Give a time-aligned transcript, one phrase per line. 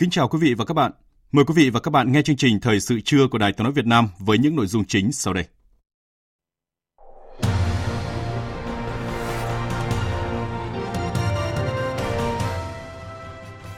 [0.00, 0.92] Kính chào quý vị và các bạn.
[1.32, 3.64] Mời quý vị và các bạn nghe chương trình Thời sự trưa của Đài Tiếng
[3.64, 5.44] nói Việt Nam với những nội dung chính sau đây.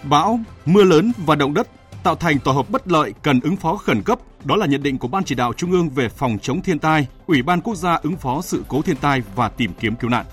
[0.03, 1.69] Bão, mưa lớn và động đất
[2.03, 4.19] tạo thành tổ hợp bất lợi cần ứng phó khẩn cấp.
[4.45, 7.07] Đó là nhận định của Ban chỉ đạo Trung ương về phòng chống thiên tai,
[7.27, 10.27] Ủy ban Quốc gia ứng phó sự cố thiên tai và tìm kiếm cứu nạn.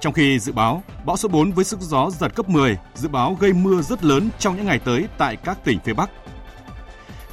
[0.00, 3.36] Trong khi dự báo, bão số 4 với sức gió giật cấp 10 dự báo
[3.40, 6.10] gây mưa rất lớn trong những ngày tới tại các tỉnh phía Bắc.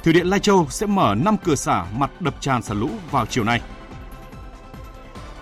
[0.04, 3.26] Thủy điện Lai Châu sẽ mở 5 cửa xả mặt đập tràn xả lũ vào
[3.26, 3.60] chiều nay.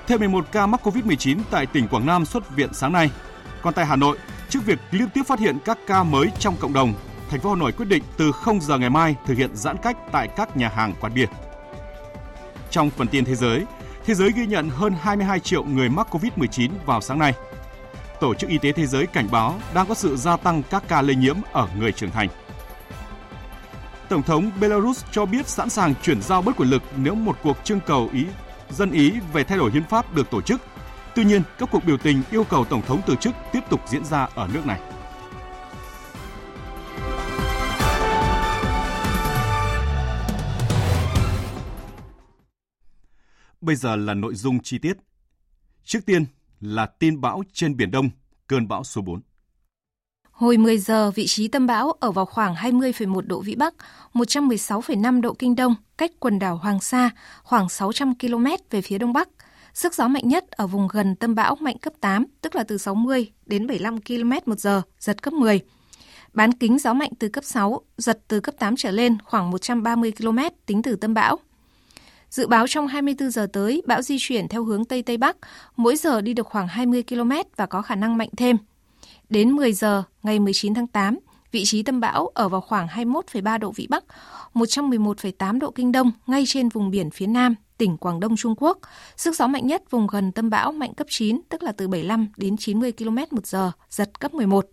[0.06, 3.10] Thêm 11 ca mắc COVID-19 tại tỉnh Quảng Nam xuất viện sáng nay.
[3.62, 6.72] Còn tại Hà Nội, trước việc liên tiếp phát hiện các ca mới trong cộng
[6.72, 6.94] đồng,
[7.30, 9.96] thành phố Hà Nội quyết định từ 0 giờ ngày mai thực hiện giãn cách
[10.12, 11.26] tại các nhà hàng quán bia.
[12.70, 13.64] Trong phần tin thế giới,
[14.10, 17.34] thế giới ghi nhận hơn 22 triệu người mắc COVID-19 vào sáng nay.
[18.20, 21.02] Tổ chức Y tế Thế giới cảnh báo đang có sự gia tăng các ca
[21.02, 22.28] lây nhiễm ở người trưởng thành.
[24.08, 27.56] Tổng thống Belarus cho biết sẵn sàng chuyển giao bất quyền lực nếu một cuộc
[27.64, 28.26] trưng cầu ý
[28.70, 30.60] dân ý về thay đổi hiến pháp được tổ chức.
[31.14, 34.04] Tuy nhiên, các cuộc biểu tình yêu cầu tổng thống từ chức tiếp tục diễn
[34.04, 34.89] ra ở nước này.
[43.70, 44.96] Bây giờ là nội dung chi tiết.
[45.84, 46.24] Trước tiên
[46.60, 48.10] là tin bão trên Biển Đông,
[48.46, 49.20] cơn bão số 4.
[50.30, 53.74] Hồi 10 giờ, vị trí tâm bão ở vào khoảng 20,1 độ Vĩ Bắc,
[54.12, 57.10] 116,5 độ Kinh Đông, cách quần đảo Hoàng Sa
[57.42, 59.28] khoảng 600 km về phía Đông Bắc.
[59.74, 62.78] Sức gió mạnh nhất ở vùng gần tâm bão mạnh cấp 8, tức là từ
[62.78, 65.60] 60 đến 75 km một giờ, giật cấp 10.
[66.32, 70.12] Bán kính gió mạnh từ cấp 6, giật từ cấp 8 trở lên khoảng 130
[70.18, 71.38] km tính từ tâm bão.
[72.30, 75.36] Dự báo trong 24 giờ tới, bão di chuyển theo hướng Tây Tây Bắc,
[75.76, 78.56] mỗi giờ đi được khoảng 20 km và có khả năng mạnh thêm.
[79.30, 81.18] Đến 10 giờ ngày 19 tháng 8,
[81.52, 84.04] vị trí tâm bão ở vào khoảng 21,3 độ Vĩ Bắc,
[84.54, 88.78] 111,8 độ Kinh Đông ngay trên vùng biển phía Nam, tỉnh Quảng Đông Trung Quốc.
[89.16, 92.28] Sức gió mạnh nhất vùng gần tâm bão mạnh cấp 9, tức là từ 75
[92.36, 94.66] đến 90 km một giờ, giật cấp 11.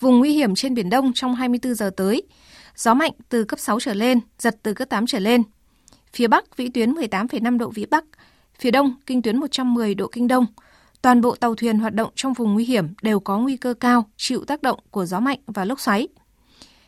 [0.00, 2.22] Vùng nguy hiểm trên Biển Đông trong 24 giờ tới,
[2.76, 5.42] gió mạnh từ cấp 6 trở lên, giật từ cấp 8 trở lên,
[6.16, 8.04] Phía Bắc vĩ tuyến 18,5 độ vĩ Bắc,
[8.58, 10.46] phía Đông kinh tuyến 110 độ kinh Đông.
[11.02, 14.04] Toàn bộ tàu thuyền hoạt động trong vùng nguy hiểm đều có nguy cơ cao
[14.16, 16.08] chịu tác động của gió mạnh và lốc xoáy.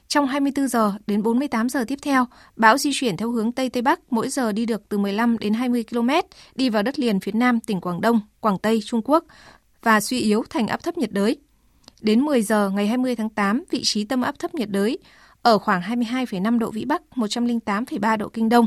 [0.09, 3.83] Trong 24 giờ đến 48 giờ tiếp theo, bão di chuyển theo hướng Tây Tây
[3.83, 6.11] Bắc, mỗi giờ đi được từ 15 đến 20 km,
[6.55, 9.25] đi vào đất liền phía Nam tỉnh Quảng Đông, Quảng Tây, Trung Quốc
[9.83, 11.37] và suy yếu thành áp thấp nhiệt đới.
[12.00, 14.99] Đến 10 giờ ngày 20 tháng 8, vị trí tâm áp thấp nhiệt đới
[15.43, 18.67] ở khoảng 22,5 độ Vĩ Bắc, 108,3 độ Kinh Đông,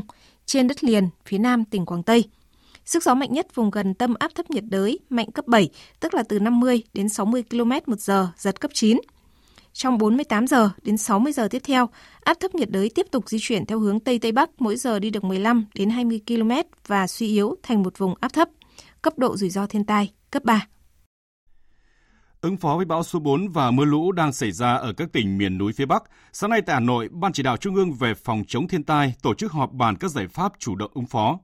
[0.52, 2.24] trên đất liền phía nam tỉnh Quảng Tây.
[2.84, 5.70] Sức gió mạnh nhất vùng gần tâm áp thấp nhiệt đới mạnh cấp 7,
[6.00, 9.00] tức là từ 50 đến 60 km một giờ, giật cấp 9.
[9.72, 11.88] Trong 48 giờ đến 60 giờ tiếp theo,
[12.20, 14.98] áp thấp nhiệt đới tiếp tục di chuyển theo hướng Tây Tây Bắc mỗi giờ
[14.98, 16.50] đi được 15 đến 20 km
[16.86, 18.48] và suy yếu thành một vùng áp thấp.
[19.02, 20.66] Cấp độ rủi ro thiên tai cấp 3.
[22.42, 25.38] Ứng phó với bão số 4 và mưa lũ đang xảy ra ở các tỉnh
[25.38, 28.14] miền núi phía Bắc, sáng nay tại Hà Nội, Ban chỉ đạo Trung ương về
[28.14, 31.38] phòng chống thiên tai tổ chức họp bàn các giải pháp chủ động ứng phó.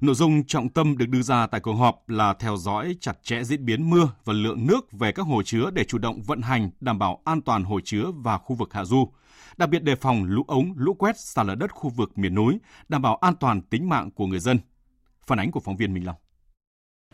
[0.00, 3.44] Nội dung trọng tâm được đưa ra tại cuộc họp là theo dõi chặt chẽ
[3.44, 6.70] diễn biến mưa và lượng nước về các hồ chứa để chủ động vận hành
[6.80, 9.08] đảm bảo an toàn hồ chứa và khu vực hạ du.
[9.56, 12.58] Đặc biệt đề phòng lũ ống, lũ quét, sạt lở đất khu vực miền núi,
[12.88, 14.58] đảm bảo an toàn tính mạng của người dân.
[15.26, 16.16] Phản ánh của phóng viên Minh Long.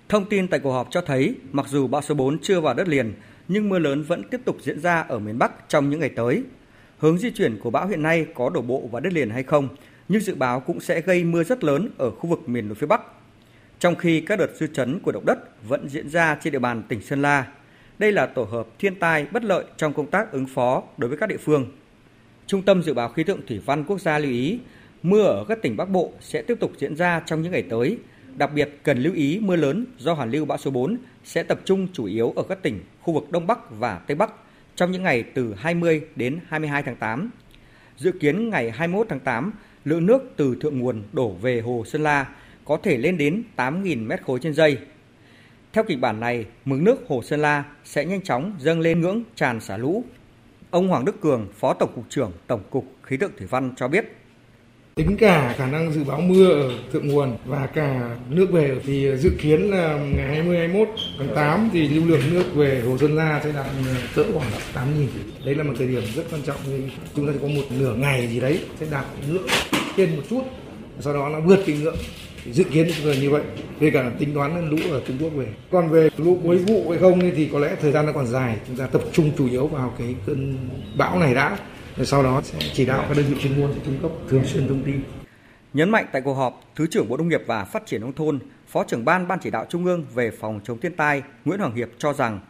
[0.08, 2.88] Thông tin tại cuộc họp cho thấy, mặc dù bão số 4 chưa vào đất
[2.88, 3.14] liền,
[3.48, 6.42] nhưng mưa lớn vẫn tiếp tục diễn ra ở miền Bắc trong những ngày tới.
[6.98, 9.68] Hướng di chuyển của bão hiện nay có đổ bộ vào đất liền hay không,
[10.08, 12.86] nhưng dự báo cũng sẽ gây mưa rất lớn ở khu vực miền núi phía
[12.86, 13.02] Bắc.
[13.78, 16.82] Trong khi các đợt dư chấn của động đất vẫn diễn ra trên địa bàn
[16.88, 17.46] tỉnh Sơn La,
[17.98, 21.18] đây là tổ hợp thiên tai bất lợi trong công tác ứng phó đối với
[21.18, 21.66] các địa phương.
[22.46, 24.58] Trung tâm Dự báo Khí tượng Thủy văn Quốc gia lưu ý,
[25.02, 27.98] mưa ở các tỉnh Bắc Bộ sẽ tiếp tục diễn ra trong những ngày tới,
[28.38, 31.60] Đặc biệt cần lưu ý mưa lớn do hoàn lưu bão số 4 sẽ tập
[31.64, 34.32] trung chủ yếu ở các tỉnh khu vực Đông Bắc và Tây Bắc
[34.76, 37.30] trong những ngày từ 20 đến 22 tháng 8.
[37.96, 39.52] Dự kiến ngày 21 tháng 8,
[39.84, 42.26] lượng nước từ thượng nguồn đổ về hồ Sơn La
[42.64, 44.78] có thể lên đến 8.000 mét khối trên giây.
[45.72, 49.22] Theo kịch bản này, mực nước hồ Sơn La sẽ nhanh chóng dâng lên ngưỡng
[49.34, 50.04] tràn xả lũ.
[50.70, 53.88] Ông Hoàng Đức Cường, Phó Tổng cục trưởng Tổng cục Khí tượng Thủy văn cho
[53.88, 54.04] biết
[54.98, 59.16] tính cả khả năng dự báo mưa ở thượng nguồn và cả nước về thì
[59.16, 63.16] dự kiến là ngày 20 21 tháng 8 thì lưu lượng nước về hồ Sơn
[63.16, 65.06] La sẽ đạt ừ, cỡ khoảng 8.000.
[65.44, 66.56] đấy là một thời điểm rất quan trọng
[67.14, 69.46] chúng ta sẽ có một nửa ngày gì đấy sẽ đạt nước
[69.96, 70.42] trên một chút,
[71.00, 71.96] sau đó nó vượt cái ngưỡng.
[72.52, 73.42] Dự kiến là như vậy
[73.80, 75.46] về cả tính toán lũ ở Trung Quốc về.
[75.70, 78.56] Còn về lũ cuối vụ hay không thì có lẽ thời gian nó còn dài.
[78.66, 80.56] Chúng ta tập trung chủ yếu vào cái cơn
[80.96, 81.58] bão này đã
[81.98, 84.44] rồi sau đó sẽ chỉ đạo các đơn vị chuyên môn sẽ cung cấp thường
[84.44, 85.02] xuyên thông tin.
[85.72, 88.38] Nhấn mạnh tại cuộc họp, Thứ trưởng Bộ Nông nghiệp và Phát triển nông thôn,
[88.68, 91.74] Phó trưởng ban Ban chỉ đạo Trung ương về phòng chống thiên tai Nguyễn Hoàng
[91.74, 92.40] Hiệp cho rằng,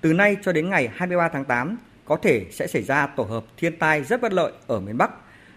[0.00, 3.44] từ nay cho đến ngày 23 tháng 8 có thể sẽ xảy ra tổ hợp
[3.56, 5.10] thiên tai rất bất lợi ở miền Bắc,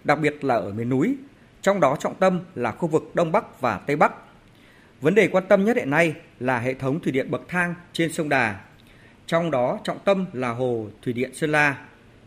[0.03, 1.15] đặc biệt là ở miền núi,
[1.61, 4.13] trong đó trọng tâm là khu vực Đông Bắc và Tây Bắc.
[5.01, 8.11] Vấn đề quan tâm nhất hiện nay là hệ thống thủy điện bậc thang trên
[8.11, 8.59] sông Đà.
[9.25, 11.77] Trong đó trọng tâm là hồ thủy điện Sơn La,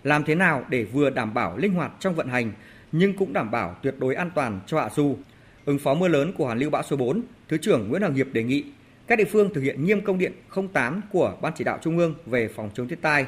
[0.04, 2.52] làm thế nào để vừa đảm bảo linh hoạt trong vận hành
[2.92, 5.16] nhưng cũng đảm bảo tuyệt đối an toàn cho hạ du.
[5.64, 8.26] Ứng phó mưa lớn của hoàn lưu bão số 4, Thứ trưởng Nguyễn Hoàng Hiệp
[8.32, 8.64] đề nghị
[9.06, 10.32] các địa phương thực hiện nghiêm công điện
[10.72, 13.26] 08 của Ban chỉ đạo Trung ương về phòng chống thiên tai,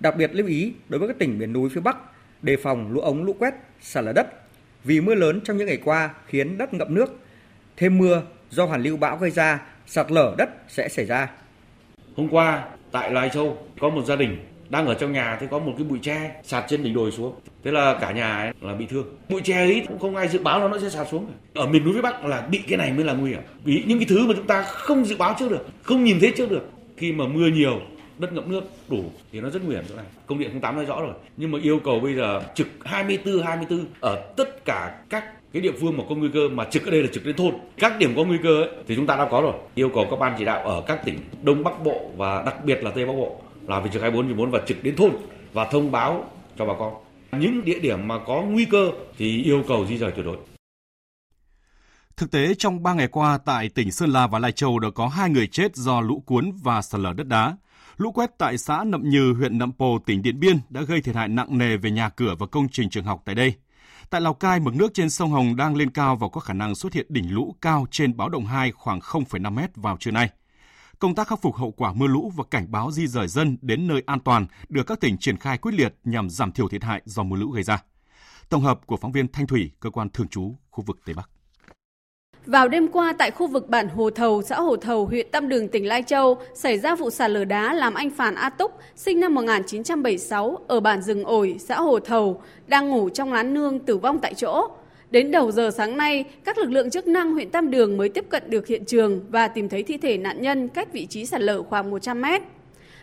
[0.00, 1.96] đặc biệt lưu ý đối với các tỉnh miền núi phía Bắc
[2.42, 4.26] đề phòng lũ ống lũ quét, sạt lở đất.
[4.84, 7.18] Vì mưa lớn trong những ngày qua khiến đất ngập nước,
[7.76, 11.30] thêm mưa do hoàn lưu bão gây ra, sạt lở đất sẽ xảy ra.
[12.16, 14.36] Hôm qua tại Lai Châu có một gia đình
[14.68, 17.34] đang ở trong nhà thì có một cái bụi tre sạt trên đỉnh đồi xuống
[17.64, 20.38] thế là cả nhà ấy là bị thương bụi tre ấy cũng không ai dự
[20.38, 22.92] báo là nó sẽ sạt xuống ở miền núi phía bắc là bị cái này
[22.92, 25.50] mới là nguy hiểm vì những cái thứ mà chúng ta không dự báo trước
[25.50, 27.80] được không nhìn thấy trước được khi mà mưa nhiều
[28.18, 30.04] đất ngập nước đủ thì nó rất nguy hiểm chỗ này.
[30.26, 31.14] Công điện 08 nói rõ rồi.
[31.36, 35.72] Nhưng mà yêu cầu bây giờ trực 24 24 ở tất cả các cái địa
[35.80, 37.54] phương mà có nguy cơ mà trực ở đây là trực đến thôn.
[37.78, 39.52] Các điểm có nguy cơ ấy, thì chúng ta đã có rồi.
[39.74, 42.84] Yêu cầu các ban chỉ đạo ở các tỉnh Đông Bắc Bộ và đặc biệt
[42.84, 45.12] là Tây Bắc Bộ là việc trực 24 trên 4 và trực đến thôn
[45.52, 46.24] và thông báo
[46.58, 46.94] cho bà con.
[47.40, 50.36] Những địa điểm mà có nguy cơ thì yêu cầu di rời tuyệt đối.
[52.16, 55.08] Thực tế, trong 3 ngày qua tại tỉnh Sơn La và Lai Châu đã có
[55.08, 57.56] hai người chết do lũ cuốn và sạt lở đất đá.
[57.96, 61.14] Lũ quét tại xã Nậm Nhừ, huyện Nậm Pồ, tỉnh Điện Biên đã gây thiệt
[61.14, 63.54] hại nặng nề về nhà cửa và công trình trường học tại đây.
[64.10, 66.74] Tại Lào Cai, mực nước trên sông Hồng đang lên cao và có khả năng
[66.74, 70.30] xuất hiện đỉnh lũ cao trên báo động 2 khoảng 0,5 mét vào trưa nay.
[70.98, 73.86] Công tác khắc phục hậu quả mưa lũ và cảnh báo di rời dân đến
[73.86, 77.02] nơi an toàn được các tỉnh triển khai quyết liệt nhằm giảm thiểu thiệt hại
[77.04, 77.82] do mưa lũ gây ra.
[78.48, 81.30] Tổng hợp của phóng viên Thanh Thủy, cơ quan thường trú khu vực Tây Bắc.
[82.46, 85.68] Vào đêm qua tại khu vực bản Hồ Thầu, xã Hồ Thầu, huyện Tam Đường,
[85.68, 89.20] tỉnh Lai Châu, xảy ra vụ sạt lở đá làm anh Phàn A Túc, sinh
[89.20, 93.96] năm 1976, ở bản rừng ổi, xã Hồ Thầu, đang ngủ trong lán nương tử
[93.96, 94.68] vong tại chỗ.
[95.10, 98.24] Đến đầu giờ sáng nay, các lực lượng chức năng huyện Tam Đường mới tiếp
[98.28, 101.40] cận được hiện trường và tìm thấy thi thể nạn nhân cách vị trí sạt
[101.40, 102.42] lở khoảng 100 mét.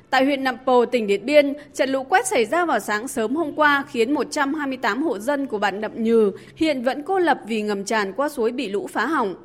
[0.09, 3.35] Tại huyện Nậm Pồ, tỉnh Điện Biên, trận lũ quét xảy ra vào sáng sớm
[3.35, 7.61] hôm qua khiến 128 hộ dân của bản Nậm Nhừ hiện vẫn cô lập vì
[7.61, 9.35] ngầm tràn qua suối bị lũ phá hỏng.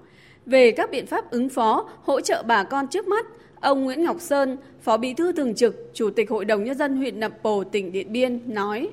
[0.47, 3.27] Về các biện pháp ứng phó, hỗ trợ bà con trước mắt,
[3.61, 6.97] ông Nguyễn Ngọc Sơn, Phó Bí thư Thường trực, Chủ tịch Hội đồng Nhân dân
[6.97, 8.89] huyện Nậm Pồ, tỉnh Điện Biên nói.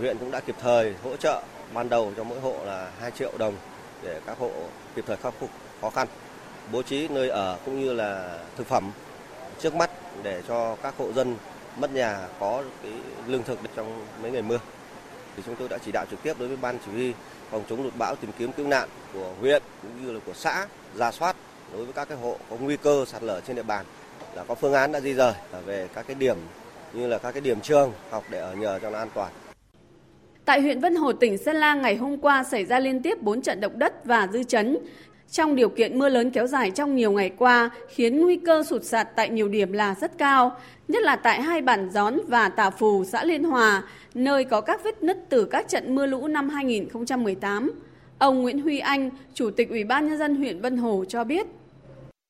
[0.00, 1.42] Huyện cũng đã kịp thời hỗ trợ
[1.74, 3.54] ban đầu cho mỗi hộ là 2 triệu đồng
[4.02, 4.50] để các hộ
[4.94, 5.50] kịp thời khắc phục
[5.80, 6.08] khó khăn,
[6.72, 8.90] bố trí nơi ở cũng như là thực phẩm
[9.60, 9.90] trước mắt
[10.22, 11.36] để cho các hộ dân
[11.76, 12.92] mất nhà có cái
[13.26, 14.58] lương thực trong mấy ngày mưa.
[15.36, 17.12] Thì chúng tôi đã chỉ đạo trực tiếp đối với ban chỉ huy
[17.50, 20.66] phòng chống lụt bão tìm kiếm cứu nạn của huyện cũng như là của xã
[20.94, 21.36] ra soát
[21.72, 23.84] đối với các cái hộ có nguy cơ sạt lở trên địa bàn
[24.34, 25.34] là có phương án đã di rời
[25.66, 26.36] về các cái điểm
[26.92, 29.32] như là các cái điểm trường học để ở nhờ cho nó an toàn.
[30.50, 33.42] Tại huyện Vân Hồ, tỉnh Sơn La ngày hôm qua xảy ra liên tiếp 4
[33.42, 34.78] trận động đất và dư chấn.
[35.30, 38.82] Trong điều kiện mưa lớn kéo dài trong nhiều ngày qua, khiến nguy cơ sụt
[38.82, 40.56] sạt tại nhiều điểm là rất cao,
[40.88, 43.82] nhất là tại hai bản Gión và Tà Phù, xã Liên Hòa,
[44.14, 47.70] nơi có các vết nứt từ các trận mưa lũ năm 2018.
[48.18, 51.46] Ông Nguyễn Huy Anh, Chủ tịch Ủy ban Nhân dân huyện Vân Hồ cho biết.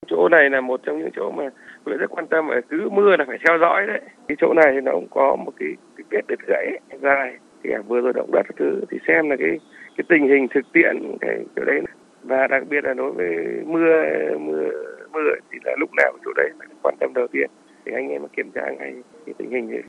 [0.06, 1.44] Chỗ này là một trong những chỗ mà
[1.84, 4.00] huyện rất quan tâm, cứ mưa là phải theo dõi đấy.
[4.28, 6.66] Cái chỗ này thì nó cũng có một cái, cái vết đứt gãy
[7.02, 9.58] dài thì vừa rồi động đất thứ thì xem là cái
[9.96, 11.80] cái tình hình thực tiễn cái chỗ đấy
[12.22, 13.36] và đặc biệt là đối với
[13.66, 14.02] mưa
[14.38, 14.68] mưa
[15.12, 15.20] mưa
[15.52, 17.50] thì là lúc nào chỗ đấy là quan tâm đầu tiên
[17.84, 18.94] thì anh em kiểm tra ngay
[19.26, 19.82] cái tình hình ấy.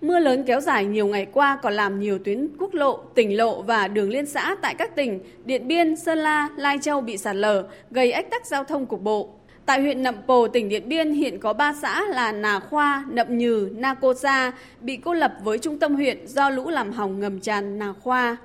[0.00, 3.62] Mưa lớn kéo dài nhiều ngày qua còn làm nhiều tuyến quốc lộ, tỉnh lộ
[3.62, 7.36] và đường liên xã tại các tỉnh Điện Biên, Sơn La, Lai Châu bị sạt
[7.36, 9.30] lở, gây ách tắc giao thông cục bộ.
[9.66, 13.38] Tại huyện Nậm Pồ, tỉnh Điện Biên hiện có 3 xã là Nà Khoa, Nậm
[13.38, 17.20] Nhừ, Na Cô Sa bị cô lập với trung tâm huyện do lũ làm hỏng
[17.20, 18.36] ngầm tràn Nà Khoa.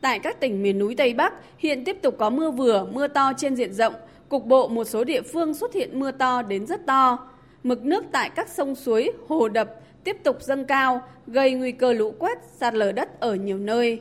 [0.00, 3.32] Tại các tỉnh miền núi Tây Bắc, hiện tiếp tục có mưa vừa, mưa to
[3.36, 3.94] trên diện rộng.
[4.28, 7.18] Cục bộ một số địa phương xuất hiện mưa to đến rất to.
[7.62, 11.92] Mực nước tại các sông suối, hồ đập tiếp tục dâng cao, gây nguy cơ
[11.92, 14.00] lũ quét, sạt lở đất ở nhiều nơi.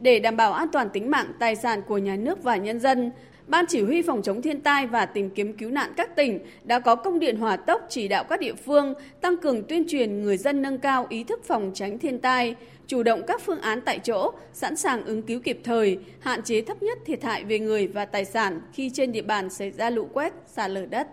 [0.00, 3.10] Để đảm bảo an toàn tính mạng, tài sản của nhà nước và nhân dân,
[3.48, 6.78] Ban Chỉ huy Phòng chống thiên tai và tìm kiếm cứu nạn các tỉnh đã
[6.78, 10.36] có công điện hỏa tốc chỉ đạo các địa phương tăng cường tuyên truyền người
[10.36, 12.54] dân nâng cao ý thức phòng tránh thiên tai,
[12.86, 16.60] chủ động các phương án tại chỗ, sẵn sàng ứng cứu kịp thời, hạn chế
[16.60, 19.90] thấp nhất thiệt hại về người và tài sản khi trên địa bàn xảy ra
[19.90, 21.08] lũ quét, sạt lở đất.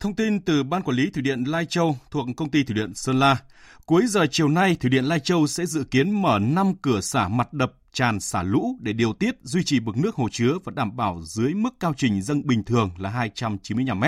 [0.00, 2.94] Thông tin từ Ban Quản lý Thủy điện Lai Châu thuộc Công ty Thủy điện
[2.94, 3.36] Sơn La.
[3.86, 7.28] Cuối giờ chiều nay, Thủy điện Lai Châu sẽ dự kiến mở 5 cửa xả
[7.28, 10.72] mặt đập tràn xả lũ để điều tiết, duy trì mực nước hồ chứa và
[10.76, 14.04] đảm bảo dưới mức cao trình dâng bình thường là 295 m.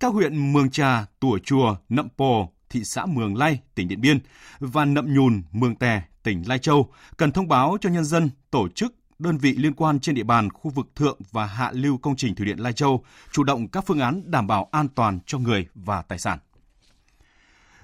[0.00, 4.18] Các huyện Mường Trà, Tủa Chùa, Nậm Pồ, thị xã Mường Lay, tỉnh Điện Biên
[4.58, 8.68] và Nậm Nhùn, Mường Tè, tỉnh Lai Châu cần thông báo cho nhân dân, tổ
[8.68, 12.16] chức, đơn vị liên quan trên địa bàn khu vực thượng và hạ lưu công
[12.16, 15.38] trình thủy điện Lai Châu chủ động các phương án đảm bảo an toàn cho
[15.38, 16.38] người và tài sản.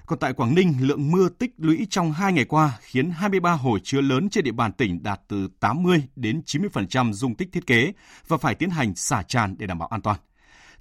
[0.05, 3.77] Còn tại Quảng Ninh, lượng mưa tích lũy trong 2 ngày qua khiến 23 hồ
[3.83, 7.93] chứa lớn trên địa bàn tỉnh đạt từ 80 đến 90% dung tích thiết kế
[8.27, 10.19] và phải tiến hành xả tràn để đảm bảo an toàn.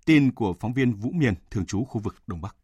[0.04, 2.56] Tin của phóng viên Vũ Miền, thường trú khu vực Đông Bắc.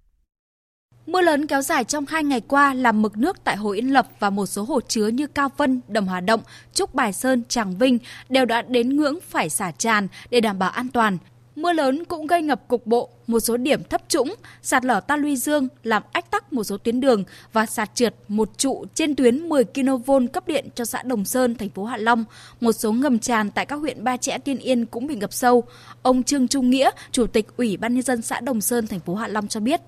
[1.11, 4.09] Mưa lớn kéo dài trong hai ngày qua làm mực nước tại Hồ Yên Lập
[4.19, 6.41] và một số hồ chứa như Cao Vân, Đầm Hà Động,
[6.75, 7.99] Trúc Bài Sơn, Tràng Vinh
[8.29, 11.19] đều đã đến ngưỡng phải xả tràn để đảm bảo an toàn.
[11.57, 15.17] Mưa lớn cũng gây ngập cục bộ một số điểm thấp trũng, sạt lở ta
[15.17, 19.17] luy dương làm ách tắc một số tuyến đường và sạt trượt một trụ trên
[19.17, 22.25] tuyến 10 kV cấp điện cho xã Đồng Sơn, thành phố Hạ Long.
[22.61, 25.65] Một số ngầm tràn tại các huyện Ba Chẽ, Tiên Yên cũng bị ngập sâu.
[26.03, 29.15] Ông Trương Trung Nghĩa, Chủ tịch Ủy ban nhân dân xã Đồng Sơn, thành phố
[29.15, 29.81] Hạ Long cho biết.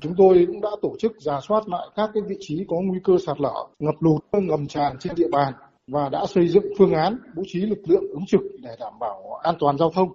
[0.00, 2.98] Chúng tôi cũng đã tổ chức giả soát lại các cái vị trí có nguy
[3.04, 5.52] cơ sạt lở, ngập lụt, ngầm tràn trên địa bàn
[5.86, 9.40] và đã xây dựng phương án bố trí lực lượng ứng trực để đảm bảo
[9.42, 10.08] an toàn giao thông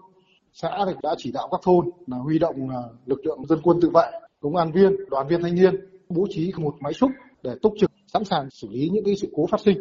[0.54, 3.78] xã thì đã chỉ đạo các thôn là huy động à, lực lượng dân quân
[3.82, 4.12] tự vệ,
[4.42, 5.76] công an viên, đoàn viên thanh niên
[6.10, 7.12] bố trí một máy xúc
[7.44, 9.78] để túc trực sẵn sàng xử lý những cái sự cố phát sinh.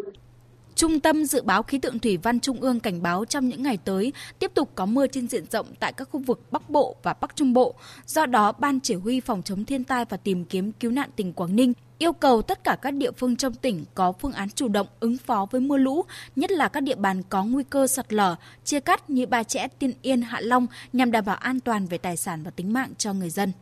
[0.82, 3.78] Trung tâm Dự báo Khí tượng Thủy văn Trung ương cảnh báo trong những ngày
[3.84, 7.14] tới tiếp tục có mưa trên diện rộng tại các khu vực Bắc Bộ và
[7.20, 7.74] Bắc Trung Bộ.
[8.06, 11.32] Do đó, Ban Chỉ huy Phòng chống thiên tai và tìm kiếm cứu nạn tỉnh
[11.32, 14.68] Quảng Ninh yêu cầu tất cả các địa phương trong tỉnh có phương án chủ
[14.68, 16.04] động ứng phó với mưa lũ,
[16.36, 19.68] nhất là các địa bàn có nguy cơ sạt lở, chia cắt như Ba Chẽ,
[19.78, 22.92] Tiên Yên, Hạ Long nhằm đảm bảo an toàn về tài sản và tính mạng
[22.98, 23.52] cho người dân.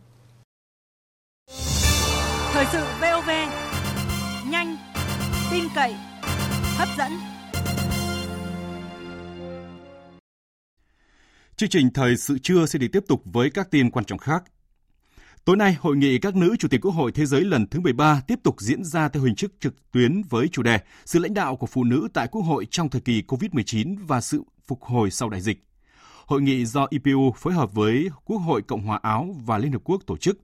[2.53, 3.31] Thời sự VOV,
[4.50, 4.77] nhanh,
[5.50, 5.95] tin cậy,
[6.81, 7.13] hấp dẫn.
[11.57, 14.45] Chương trình thời sự trưa sẽ được tiếp tục với các tin quan trọng khác.
[15.45, 18.23] Tối nay, hội nghị các nữ chủ tịch Quốc hội Thế giới lần thứ 13
[18.27, 21.57] tiếp tục diễn ra theo hình thức trực tuyến với chủ đề Sự lãnh đạo
[21.57, 25.29] của phụ nữ tại Quốc hội trong thời kỳ COVID-19 và sự phục hồi sau
[25.29, 25.65] đại dịch.
[26.27, 29.81] Hội nghị do IPU phối hợp với Quốc hội Cộng hòa Áo và Liên Hợp
[29.85, 30.39] Quốc tổ chức.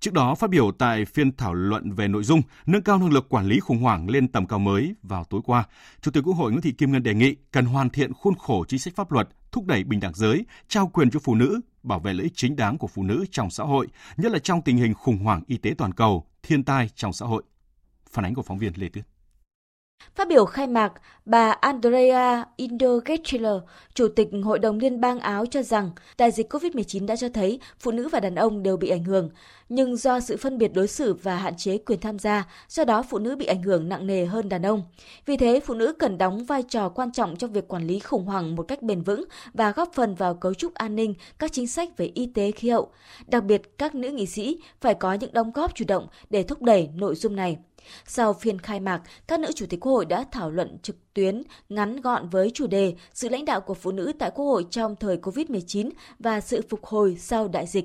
[0.00, 3.28] Trước đó, phát biểu tại phiên thảo luận về nội dung nâng cao năng lực
[3.28, 5.64] quản lý khủng hoảng lên tầm cao mới vào tối qua,
[6.00, 8.64] Chủ tịch Quốc hội Nguyễn Thị Kim Ngân đề nghị cần hoàn thiện khuôn khổ
[8.68, 12.00] chính sách pháp luật, thúc đẩy bình đẳng giới, trao quyền cho phụ nữ, bảo
[12.00, 13.86] vệ lợi ích chính đáng của phụ nữ trong xã hội,
[14.16, 17.26] nhất là trong tình hình khủng hoảng y tế toàn cầu, thiên tai trong xã
[17.26, 17.42] hội.
[18.10, 19.04] Phản ánh của phóng viên Lê Tuyết.
[20.18, 20.92] Phát biểu khai mạc,
[21.24, 23.56] bà Andrea Indogetchler,
[23.94, 27.60] Chủ tịch Hội đồng Liên bang Áo cho rằng đại dịch COVID-19 đã cho thấy
[27.80, 29.30] phụ nữ và đàn ông đều bị ảnh hưởng,
[29.68, 33.02] nhưng do sự phân biệt đối xử và hạn chế quyền tham gia, do đó
[33.02, 34.82] phụ nữ bị ảnh hưởng nặng nề hơn đàn ông.
[35.26, 38.24] Vì thế, phụ nữ cần đóng vai trò quan trọng trong việc quản lý khủng
[38.24, 39.24] hoảng một cách bền vững
[39.54, 42.68] và góp phần vào cấu trúc an ninh, các chính sách về y tế khí
[42.70, 42.90] hậu.
[43.26, 46.62] Đặc biệt, các nữ nghị sĩ phải có những đóng góp chủ động để thúc
[46.62, 47.56] đẩy nội dung này.
[48.06, 51.42] Sau phiên khai mạc, các nữ chủ tịch Quốc hội đã thảo luận trực tuyến
[51.68, 54.96] ngắn gọn với chủ đề Sự lãnh đạo của phụ nữ tại Quốc hội trong
[54.96, 57.84] thời COVID-19 và sự phục hồi sau đại dịch.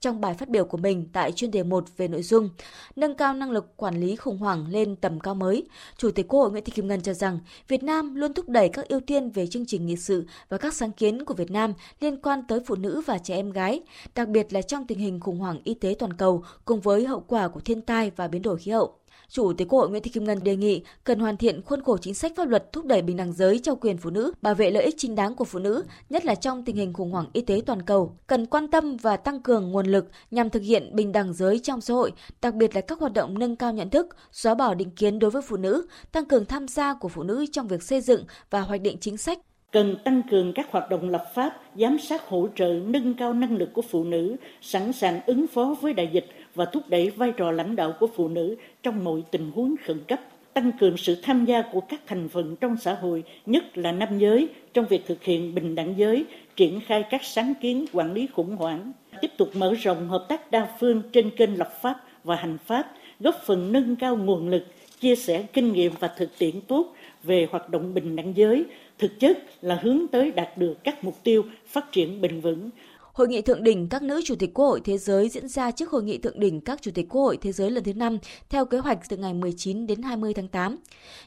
[0.00, 2.50] Trong bài phát biểu của mình tại chuyên đề 1 về nội dung
[2.96, 5.66] nâng cao năng lực quản lý khủng hoảng lên tầm cao mới,
[5.96, 7.38] Chủ tịch Quốc hội Nguyễn Thị Kim Ngân cho rằng
[7.68, 10.74] Việt Nam luôn thúc đẩy các ưu tiên về chương trình nghị sự và các
[10.74, 13.80] sáng kiến của Việt Nam liên quan tới phụ nữ và trẻ em gái,
[14.14, 17.20] đặc biệt là trong tình hình khủng hoảng y tế toàn cầu cùng với hậu
[17.20, 18.99] quả của thiên tai và biến đổi khí hậu.
[19.30, 21.96] Chủ tịch Quốc hội Nguyễn Thị Kim Ngân đề nghị cần hoàn thiện khuôn khổ
[21.98, 24.70] chính sách pháp luật thúc đẩy bình đẳng giới cho quyền phụ nữ, bảo vệ
[24.70, 27.42] lợi ích chính đáng của phụ nữ, nhất là trong tình hình khủng hoảng y
[27.42, 28.16] tế toàn cầu.
[28.26, 31.80] Cần quan tâm và tăng cường nguồn lực nhằm thực hiện bình đẳng giới trong
[31.80, 34.90] xã hội, đặc biệt là các hoạt động nâng cao nhận thức, xóa bỏ định
[34.90, 38.00] kiến đối với phụ nữ, tăng cường tham gia của phụ nữ trong việc xây
[38.00, 39.38] dựng và hoạch định chính sách
[39.72, 43.56] cần tăng cường các hoạt động lập pháp, giám sát hỗ trợ, nâng cao năng
[43.56, 47.32] lực của phụ nữ, sẵn sàng ứng phó với đại dịch và thúc đẩy vai
[47.36, 50.20] trò lãnh đạo của phụ nữ trong mọi tình huống khẩn cấp
[50.54, 54.18] tăng cường sự tham gia của các thành phần trong xã hội, nhất là nam
[54.18, 56.24] giới, trong việc thực hiện bình đẳng giới,
[56.56, 60.50] triển khai các sáng kiến quản lý khủng hoảng, tiếp tục mở rộng hợp tác
[60.50, 64.66] đa phương trên kênh lập pháp và hành pháp, góp phần nâng cao nguồn lực,
[65.00, 68.64] chia sẻ kinh nghiệm và thực tiễn tốt về hoạt động bình đẳng giới,
[68.98, 72.70] thực chất là hướng tới đạt được các mục tiêu phát triển bền vững,
[73.12, 75.90] Hội nghị thượng đỉnh các nữ chủ tịch Quốc hội thế giới diễn ra trước
[75.90, 78.64] Hội nghị thượng đỉnh các chủ tịch Quốc hội thế giới lần thứ 5 theo
[78.64, 80.76] kế hoạch từ ngày 19 đến 20 tháng 8.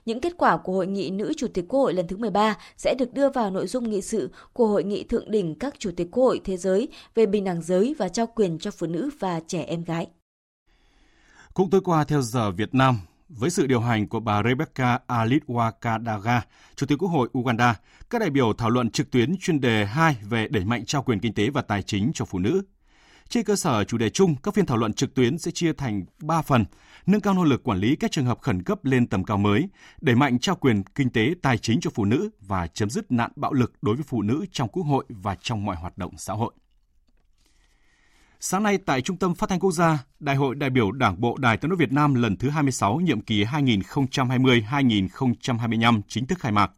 [0.05, 2.95] Những kết quả của Hội nghị nữ chủ tịch Quốc hội lần thứ 13 sẽ
[2.99, 6.07] được đưa vào nội dung nghị sự của Hội nghị thượng đỉnh các chủ tịch
[6.11, 9.39] Quốc hội thế giới về bình đẳng giới và trao quyền cho phụ nữ và
[9.47, 10.07] trẻ em gái.
[11.53, 12.99] Cũng tối qua theo giờ Việt Nam,
[13.37, 16.41] với sự điều hành của bà Rebecca Alitwakadaga,
[16.75, 17.75] Chủ tịch Quốc hội Uganda,
[18.09, 21.19] các đại biểu thảo luận trực tuyến chuyên đề 2 về đẩy mạnh trao quyền
[21.19, 22.61] kinh tế và tài chính cho phụ nữ.
[23.29, 26.05] Trên cơ sở chủ đề chung, các phiên thảo luận trực tuyến sẽ chia thành
[26.21, 26.65] 3 phần,
[27.05, 29.69] nâng cao nỗ lực quản lý các trường hợp khẩn cấp lên tầm cao mới,
[30.01, 33.31] đẩy mạnh trao quyền kinh tế tài chính cho phụ nữ và chấm dứt nạn
[33.35, 36.33] bạo lực đối với phụ nữ trong quốc hội và trong mọi hoạt động xã
[36.33, 36.53] hội.
[38.45, 41.37] Sáng nay tại Trung tâm Phát thanh Quốc gia, Đại hội đại biểu Đảng bộ
[41.37, 46.71] Đài Tiếng nói Việt Nam lần thứ 26 nhiệm kỳ 2020-2025 chính thức khai mạc.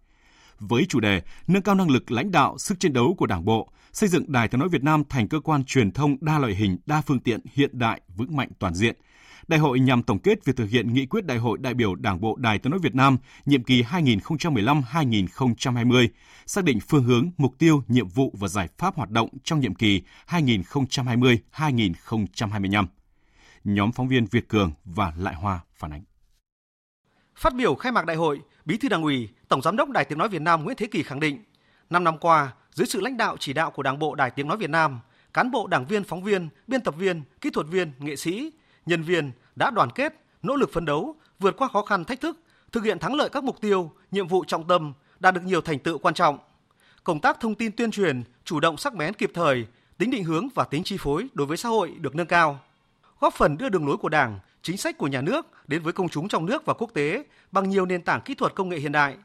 [0.60, 3.70] Với chủ đề nâng cao năng lực lãnh đạo, sức chiến đấu của Đảng bộ,
[3.94, 6.78] xây dựng Đài Tiếng nói Việt Nam thành cơ quan truyền thông đa loại hình,
[6.86, 8.96] đa phương tiện, hiện đại, vững mạnh toàn diện–
[9.48, 12.22] Đại hội nhằm tổng kết việc thực hiện nghị quyết Đại hội đại biểu Đảng
[12.22, 16.08] bộ Đài Tiếng nói Việt Nam nhiệm kỳ 2015-2020,
[16.46, 19.76] xác định phương hướng, mục tiêu, nhiệm vụ và giải pháp hoạt động trong nhiệm
[19.76, 22.86] kỳ 2020-2025.
[23.64, 26.04] Nhóm phóng viên Việt Cường và Lại Hoa phản ánh.
[27.36, 30.18] Phát biểu khai mạc đại hội, Bí thư Đảng ủy, Tổng giám đốc Đài Tiếng
[30.18, 31.44] nói Việt Nam Nguyễn Thế Kỳ khẳng định,
[31.90, 34.58] năm năm qua, dưới sự lãnh đạo chỉ đạo của Đảng bộ Đài Tiếng nói
[34.58, 35.00] Việt Nam,
[35.34, 38.52] cán bộ đảng viên, phóng viên, biên tập viên, kỹ thuật viên, nghệ sĩ,
[38.86, 40.14] nhân viên đã đoàn kết,
[40.44, 42.40] nỗ lực phấn đấu, vượt qua khó khăn thách thức,
[42.72, 45.80] thực hiện thắng lợi các mục tiêu, nhiệm vụ trọng tâm, đạt được nhiều thành
[45.80, 46.38] tựu quan trọng.
[47.04, 49.66] Công tác thông tin tuyên truyền, chủ động sắc bén kịp thời,
[49.98, 52.60] tính định hướng và tính chi phối đối với xã hội được nâng cao.
[53.20, 56.10] Góp phần đưa đường lối của Đảng, chính sách của nhà nước đến với công
[56.10, 58.92] chúng trong nước và quốc tế bằng nhiều nền tảng kỹ thuật công nghệ hiện
[58.92, 59.18] đại.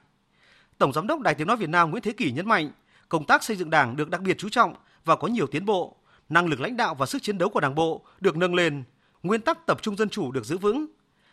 [0.78, 2.70] Tổng giám đốc Đài Tiếng nói Việt Nam Nguyễn Thế Kỷ nhấn mạnh,
[3.08, 5.96] công tác xây dựng Đảng được đặc biệt chú trọng và có nhiều tiến bộ,
[6.28, 8.82] năng lực lãnh đạo và sức chiến đấu của Đảng bộ được nâng lên,
[9.22, 10.86] nguyên tắc tập trung dân chủ được giữ vững.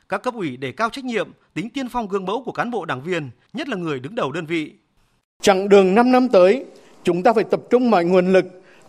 [0.10, 2.86] Các cấp ủy đề cao trách nhiệm, tính tiên phong gương mẫu của cán bộ
[2.86, 4.74] đảng viên, nhất là người đứng đầu đơn vị.
[5.42, 6.66] Chặng đường 5 năm tới,
[7.04, 8.46] chúng ta phải tập trung mọi nguồn lực,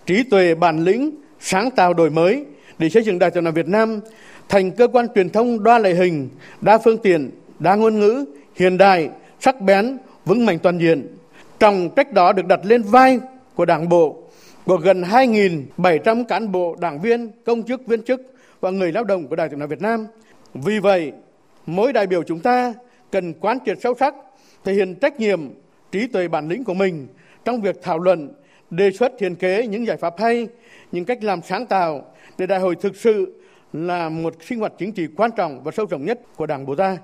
[0.07, 2.45] trí tuệ, bản lĩnh, sáng tạo đổi mới
[2.79, 4.01] để xây dựng Đài Truyền hình Việt Nam
[4.49, 6.29] thành cơ quan truyền thông đa loại hình,
[6.61, 11.17] đa phương tiện, đa ngôn ngữ, hiện đại, sắc bén, vững mạnh toàn diện.
[11.59, 13.21] Trọng trách đó được đặt lên vai
[13.55, 14.23] của Đảng bộ,
[14.65, 19.29] của gần 2.700 cán bộ, đảng viên, công chức, viên chức và người lao động
[19.29, 20.07] của Đài Tiếng nói Việt Nam.
[20.55, 21.13] Vì vậy,
[21.67, 22.75] mỗi đại biểu chúng ta
[23.11, 24.15] cần quán triệt sâu sắc,
[24.65, 25.41] thể hiện trách nhiệm,
[25.93, 27.09] trí tuệ bản lĩnh của mình
[27.45, 28.35] trong việc thảo luận,
[28.71, 30.49] đề xuất thiền kế những giải pháp hay,
[30.93, 33.43] những cách làm sáng tạo để đại hội thực sự
[33.73, 36.75] là một sinh hoạt chính trị quan trọng và sâu rộng nhất của Đảng bộ
[36.75, 36.97] ta.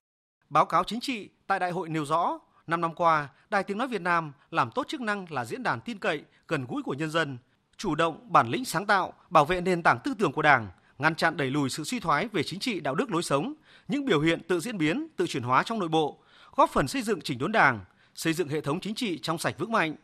[0.50, 3.88] Báo cáo chính trị tại đại hội nêu rõ, năm năm qua, Đài Tiếng Nói
[3.88, 7.10] Việt Nam làm tốt chức năng là diễn đàn tin cậy, gần gũi của nhân
[7.10, 7.38] dân,
[7.76, 11.14] chủ động, bản lĩnh sáng tạo, bảo vệ nền tảng tư tưởng của Đảng, ngăn
[11.14, 13.54] chặn đẩy lùi sự suy thoái về chính trị đạo đức lối sống,
[13.88, 16.18] những biểu hiện tự diễn biến, tự chuyển hóa trong nội bộ,
[16.56, 17.80] góp phần xây dựng chỉnh đốn Đảng,
[18.14, 19.94] xây dựng hệ thống chính trị trong sạch vững mạnh.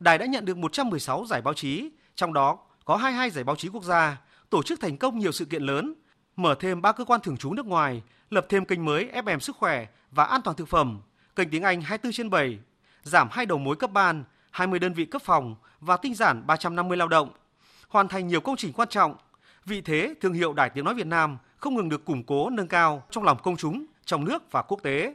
[0.00, 3.68] Đài đã nhận được 116 giải báo chí, trong đó có 22 giải báo chí
[3.68, 4.20] quốc gia,
[4.50, 5.94] tổ chức thành công nhiều sự kiện lớn,
[6.36, 9.56] mở thêm 3 cơ quan thường trú nước ngoài, lập thêm kênh mới FM Sức
[9.56, 11.00] khỏe và An toàn thực phẩm,
[11.36, 12.58] kênh tiếng Anh 24 trên 7,
[13.02, 16.96] giảm hai đầu mối cấp ban, 20 đơn vị cấp phòng và tinh giản 350
[16.96, 17.30] lao động,
[17.88, 19.16] hoàn thành nhiều công trình quan trọng
[19.66, 22.68] Vị thế thương hiệu Đài Tiếng Nói Việt Nam không ngừng được củng cố nâng
[22.68, 25.14] cao trong lòng công chúng, trong nước và quốc tế.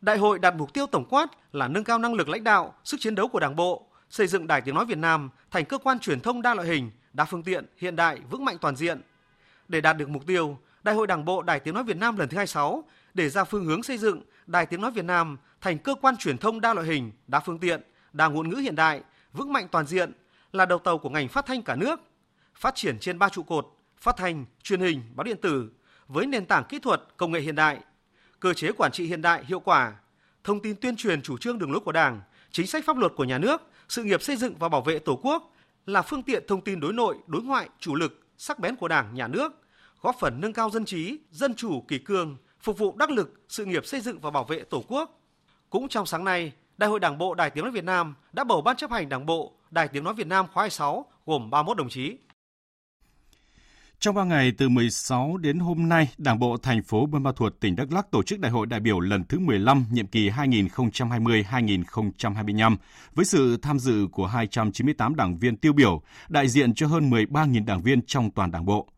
[0.00, 2.96] Đại hội đặt mục tiêu tổng quát là nâng cao năng lực lãnh đạo, sức
[3.00, 5.98] chiến đấu của Đảng bộ, xây dựng Đài Tiếng Nói Việt Nam thành cơ quan
[5.98, 9.00] truyền thông đa loại hình, đa phương tiện, hiện đại, vững mạnh toàn diện.
[9.68, 12.28] Để đạt được mục tiêu, Đại hội Đảng bộ Đài Tiếng Nói Việt Nam lần
[12.28, 12.84] thứ 26
[13.14, 16.38] để ra phương hướng xây dựng Đài Tiếng Nói Việt Nam thành cơ quan truyền
[16.38, 17.82] thông đa loại hình, đa phương tiện,
[18.12, 19.00] đa ngôn ngữ hiện đại,
[19.32, 20.12] vững mạnh toàn diện
[20.52, 22.00] là đầu tàu của ngành phát thanh cả nước–
[22.54, 25.70] phát triển trên ba trụ cột phát thanh, truyền hình, báo điện tử
[26.08, 27.78] với nền tảng kỹ thuật, công nghệ hiện đại,
[28.40, 29.92] cơ chế quản trị hiện đại hiệu quả,
[30.44, 33.24] thông tin tuyên truyền chủ trương đường lối của Đảng, chính sách pháp luật của
[33.24, 35.52] nhà nước, sự nghiệp xây dựng và bảo vệ Tổ quốc
[35.86, 39.14] là phương tiện thông tin đối nội, đối ngoại chủ lực, sắc bén của Đảng,
[39.14, 39.52] nhà nước,
[40.00, 43.64] góp phần nâng cao dân trí, dân chủ, kỳ cương, phục vụ đắc lực sự
[43.64, 45.20] nghiệp xây dựng và bảo vệ Tổ quốc.
[45.70, 48.60] Cũng trong sáng nay, Đại hội Đảng bộ Đài Tiếng nói Việt Nam đã bầu
[48.60, 51.88] ban chấp hành Đảng bộ Đài Tiếng nói Việt Nam khóa 26 gồm 31 đồng
[51.88, 52.16] chí.
[54.00, 57.60] Trong 3 ngày từ 16 đến hôm nay, Đảng bộ thành phố Buôn Ma Thuột,
[57.60, 62.76] tỉnh Đắk Lắk tổ chức Đại hội đại biểu lần thứ 15 nhiệm kỳ 2020-2025
[63.14, 67.64] với sự tham dự của 298 đảng viên tiêu biểu, đại diện cho hơn 13.000
[67.64, 68.88] đảng viên trong toàn Đảng bộ.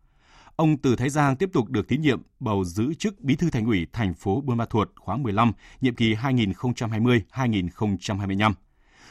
[0.57, 3.67] Ông Từ Thái Giang tiếp tục được tín nhiệm bầu giữ chức Bí thư Thành
[3.67, 8.53] ủy thành phố Buôn Ma Thuột khóa 15, nhiệm kỳ 2020-2025.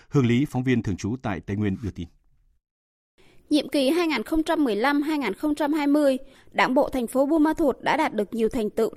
[0.09, 2.07] Hương Lý, phóng viên thường trú tại Tây Nguyên đưa tin.
[3.49, 6.17] Nhiệm kỳ 2015-2020,
[6.51, 8.89] Đảng bộ thành phố Buôn Ma Thuột đã đạt được nhiều thành tựu.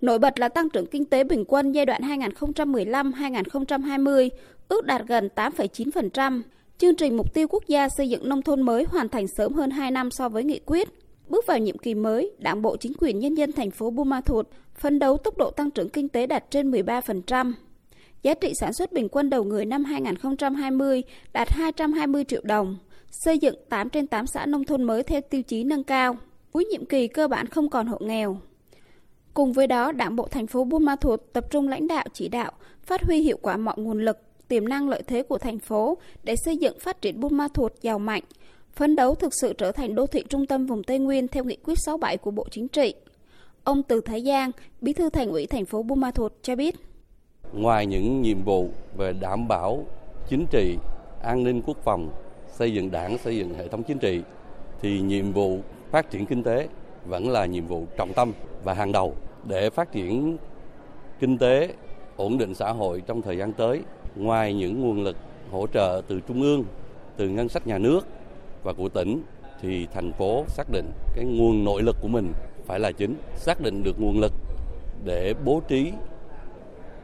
[0.00, 4.28] Nổi bật là tăng trưởng kinh tế bình quân giai đoạn 2015-2020
[4.68, 6.42] ước đạt gần 8,9%.
[6.78, 9.70] Chương trình mục tiêu quốc gia xây dựng nông thôn mới hoàn thành sớm hơn
[9.70, 10.88] 2 năm so với nghị quyết.
[11.28, 14.20] Bước vào nhiệm kỳ mới, Đảng bộ chính quyền nhân dân thành phố Buôn Ma
[14.20, 17.52] Thuột phấn đấu tốc độ tăng trưởng kinh tế đạt trên 13%.
[18.22, 22.76] Giá trị sản xuất bình quân đầu người năm 2020 đạt 220 triệu đồng,
[23.24, 26.16] xây dựng 8 trên 8 xã nông thôn mới theo tiêu chí nâng cao.
[26.52, 28.36] Cuối nhiệm kỳ cơ bản không còn hộ nghèo.
[29.34, 32.28] Cùng với đó, Đảng bộ thành phố Buôn Ma Thuột tập trung lãnh đạo chỉ
[32.28, 32.52] đạo,
[32.82, 36.36] phát huy hiệu quả mọi nguồn lực, tiềm năng lợi thế của thành phố để
[36.36, 38.22] xây dựng phát triển Buôn Ma Thuột giàu mạnh,
[38.72, 41.56] phấn đấu thực sự trở thành đô thị trung tâm vùng Tây Nguyên theo nghị
[41.56, 42.94] quyết 67 của Bộ Chính trị.
[43.64, 44.50] Ông Từ Thái Giang,
[44.80, 46.74] Bí thư Thành ủy thành phố Buôn Ma Thuột cho biết.
[47.52, 49.86] Ngoài những nhiệm vụ về đảm bảo
[50.28, 50.76] chính trị,
[51.22, 52.10] an ninh quốc phòng,
[52.58, 54.22] xây dựng đảng, xây dựng hệ thống chính trị,
[54.82, 55.58] thì nhiệm vụ
[55.90, 56.68] phát triển kinh tế
[57.06, 58.32] vẫn là nhiệm vụ trọng tâm
[58.64, 59.14] và hàng đầu
[59.44, 60.36] để phát triển
[61.20, 61.68] kinh tế,
[62.16, 63.80] ổn định xã hội trong thời gian tới.
[64.16, 65.16] Ngoài những nguồn lực
[65.50, 66.64] hỗ trợ từ trung ương,
[67.16, 68.06] từ ngân sách nhà nước
[68.62, 69.22] và của tỉnh
[69.62, 72.32] thì thành phố xác định cái nguồn nội lực của mình
[72.66, 74.32] phải là chính, xác định được nguồn lực
[75.04, 75.92] để bố trí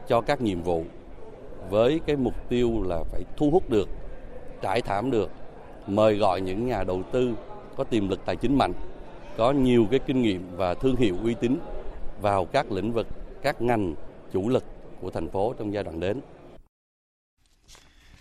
[0.07, 0.83] cho các nhiệm vụ
[1.69, 3.89] với cái mục tiêu là phải thu hút được,
[4.61, 5.29] trải thảm được,
[5.87, 7.35] mời gọi những nhà đầu tư
[7.77, 8.73] có tiềm lực tài chính mạnh,
[9.37, 11.59] có nhiều cái kinh nghiệm và thương hiệu uy tín
[12.21, 13.07] vào các lĩnh vực,
[13.41, 13.95] các ngành
[14.33, 14.63] chủ lực
[15.01, 16.21] của thành phố trong giai đoạn đến.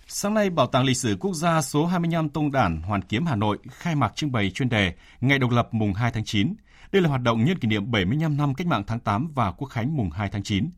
[0.07, 3.37] Sáng nay, Bảo tàng Lịch sử Quốc gia số 25 Tông Đản Hoàn Kiếm Hà
[3.37, 6.55] Nội khai mạc trưng bày chuyên đề Ngày độc lập mùng 2 tháng 9.
[6.93, 9.69] Đây là hoạt động nhân kỷ niệm 75 năm Cách mạng tháng 8 và Quốc
[9.69, 10.71] khánh mùng 2 tháng 9.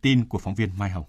[0.00, 1.04] Tin của phóng viên Mai Hồng.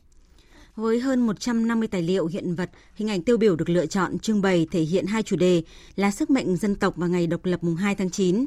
[0.75, 4.41] Với hơn 150 tài liệu, hiện vật, hình ảnh tiêu biểu được lựa chọn trưng
[4.41, 5.63] bày thể hiện hai chủ đề
[5.95, 8.45] là sức mạnh dân tộc và ngày độc lập mùng 2 tháng 9.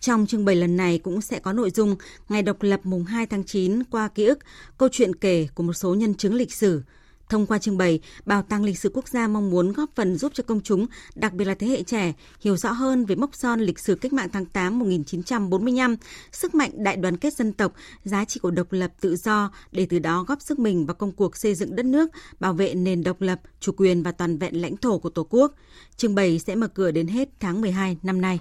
[0.00, 1.96] Trong trưng bày lần này cũng sẽ có nội dung
[2.28, 4.38] ngày độc lập mùng 2 tháng 9 qua ký ức,
[4.78, 6.82] câu chuyện kể của một số nhân chứng lịch sử,
[7.28, 10.32] Thông qua trưng bày, Bảo tàng Lịch sử Quốc gia mong muốn góp phần giúp
[10.34, 13.60] cho công chúng, đặc biệt là thế hệ trẻ, hiểu rõ hơn về mốc son
[13.60, 15.96] lịch sử cách mạng tháng 8 1945,
[16.32, 17.72] sức mạnh đại đoàn kết dân tộc,
[18.04, 21.12] giá trị của độc lập tự do để từ đó góp sức mình vào công
[21.12, 22.10] cuộc xây dựng đất nước,
[22.40, 25.52] bảo vệ nền độc lập, chủ quyền và toàn vẹn lãnh thổ của Tổ quốc.
[25.96, 28.38] Trưng bày sẽ mở cửa đến hết tháng 12 năm nay.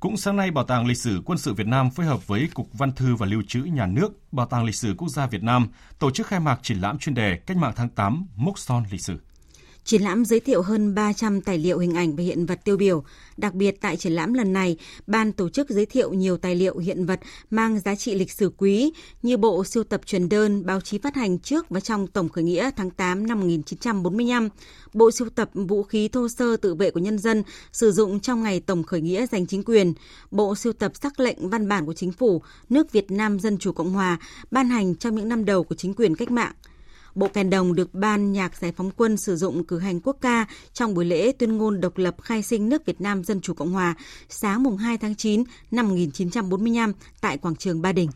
[0.00, 2.68] Cũng sáng nay, Bảo tàng Lịch sử Quân sự Việt Nam phối hợp với Cục
[2.72, 5.68] Văn thư và Lưu trữ Nhà nước, Bảo tàng Lịch sử Quốc gia Việt Nam
[5.98, 9.00] tổ chức khai mạc triển lãm chuyên đề Cách mạng tháng 8, mốc son lịch
[9.00, 9.18] sử.
[9.86, 13.04] Triển lãm giới thiệu hơn 300 tài liệu hình ảnh và hiện vật tiêu biểu.
[13.36, 16.78] Đặc biệt tại triển lãm lần này, ban tổ chức giới thiệu nhiều tài liệu
[16.78, 17.20] hiện vật
[17.50, 21.14] mang giá trị lịch sử quý như bộ siêu tập truyền đơn báo chí phát
[21.14, 24.48] hành trước và trong Tổng khởi nghĩa tháng 8 năm 1945,
[24.92, 28.42] bộ siêu tập vũ khí thô sơ tự vệ của nhân dân sử dụng trong
[28.42, 29.94] ngày Tổng khởi nghĩa giành chính quyền,
[30.30, 33.72] bộ siêu tập sắc lệnh văn bản của chính phủ nước Việt Nam Dân Chủ
[33.72, 34.18] Cộng Hòa
[34.50, 36.52] ban hành trong những năm đầu của chính quyền cách mạng–
[37.16, 40.46] Bộ kèn đồng được Ban Nhạc Giải phóng quân sử dụng cử hành quốc ca
[40.72, 43.72] trong buổi lễ tuyên ngôn độc lập khai sinh nước Việt Nam Dân Chủ Cộng
[43.72, 43.94] Hòa
[44.28, 48.10] sáng mùng 2 tháng 9 năm 1945 tại quảng trường Ba Đình.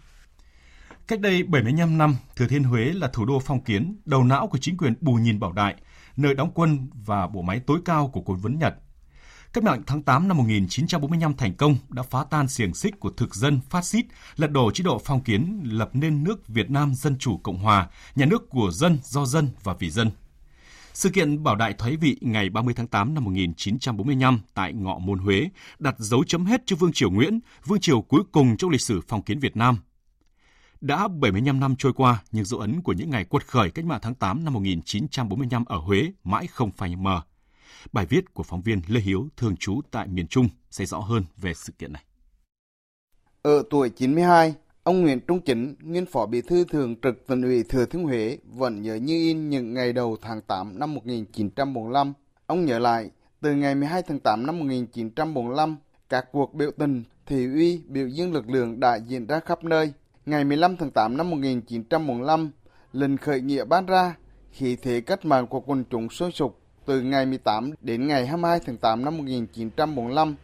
[1.07, 4.59] Cách đây 75 năm, Thừa Thiên Huế là thủ đô phong kiến, đầu não của
[4.59, 5.75] chính quyền Bù Nhìn Bảo Đại,
[6.17, 8.75] nơi đóng quân và bộ máy tối cao của quân vấn Nhật–
[9.53, 13.35] Cách mạng tháng 8 năm 1945 thành công đã phá tan xiềng xích của thực
[13.35, 17.19] dân phát xít, lật đổ chế độ phong kiến, lập nên nước Việt Nam Dân
[17.19, 20.11] Chủ Cộng Hòa, nhà nước của dân, do dân và vì dân.
[20.93, 25.19] Sự kiện Bảo Đại thoái vị ngày 30 tháng 8 năm 1945 tại Ngọ Môn
[25.19, 28.81] Huế đặt dấu chấm hết cho Vương Triều Nguyễn, vương triều cuối cùng trong lịch
[28.81, 29.79] sử phong kiến Việt Nam.
[30.81, 34.01] Đã 75 năm trôi qua, nhưng dấu ấn của những ngày quật khởi cách mạng
[34.03, 37.23] tháng 8 năm 1945 ở Huế mãi không phai mờ.
[37.93, 41.25] Bài viết của phóng viên Lê Hiếu thường trú tại miền Trung sẽ rõ hơn
[41.37, 42.05] về sự kiện này.
[43.43, 47.63] Ở tuổi 92, Ông Nguyễn Trung Chính, nguyên phó bí thư thường trực tỉnh ủy
[47.63, 52.13] Thừa Thiên Huế vẫn nhớ như in những ngày đầu tháng 8 năm 1945.
[52.47, 55.77] Ông nhớ lại, từ ngày 12 tháng 8 năm 1945,
[56.09, 59.93] các cuộc biểu tình, thị uy, biểu dương lực lượng đã diễn ra khắp nơi.
[60.27, 62.51] Ngày 15 tháng 8 năm 1945,
[62.93, 64.15] lệnh khởi nghĩa ban ra,
[64.53, 68.61] khí thế cách mạng của quần chúng sôi sục từ ngày 18 đến ngày 22
[68.67, 70.37] tháng 8 năm 1945.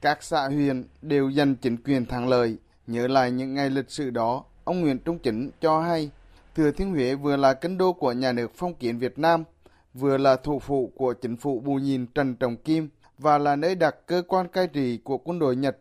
[0.00, 2.56] Các xã huyện đều giành chính quyền thắng lợi.
[2.86, 6.10] Nhớ lại những ngày lịch sử đó, ông Nguyễn Trung Chính cho hay,
[6.54, 9.44] Thừa Thiên Huế vừa là kinh đô của nhà nước phong kiến Việt Nam,
[9.94, 13.74] vừa là thủ phủ của chính phủ bù nhìn Trần Trọng Kim và là nơi
[13.74, 15.78] đặt cơ quan cai trị của quân đội Nhật.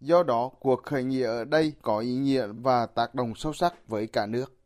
[0.00, 3.88] Do đó, cuộc khởi nghĩa ở đây có ý nghĩa và tác động sâu sắc
[3.88, 4.57] với cả nước.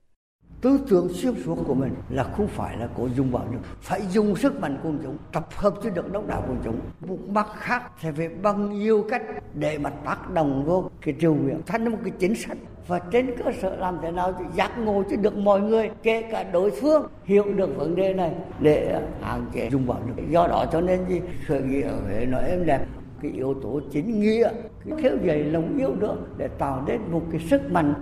[0.62, 4.00] Tư tưởng xuyên suốt của mình là không phải là có dùng bạo lực, phải
[4.10, 6.80] dùng sức mạnh của chúng, tập hợp cho được đông đảo của chúng.
[7.00, 9.22] Một mặt khác thì phải bằng nhiều cách
[9.54, 12.56] để mà tác động vô cái triều nguyện thành một cái chính sách.
[12.86, 16.22] Và trên cơ sở làm thế nào để giác ngộ cho được mọi người kể
[16.22, 20.46] cả đối phương hiểu được vấn đề này để hạn chế dùng bạo lực do
[20.46, 21.20] đó cho nên gì?
[21.46, 22.86] Khởi nghĩa ở huế nói em đẹp
[23.22, 24.50] cái yếu tố chính nghĩa
[24.88, 27.94] cái thiếu dày lòng yêu nước để tạo nên một cái sức mạnh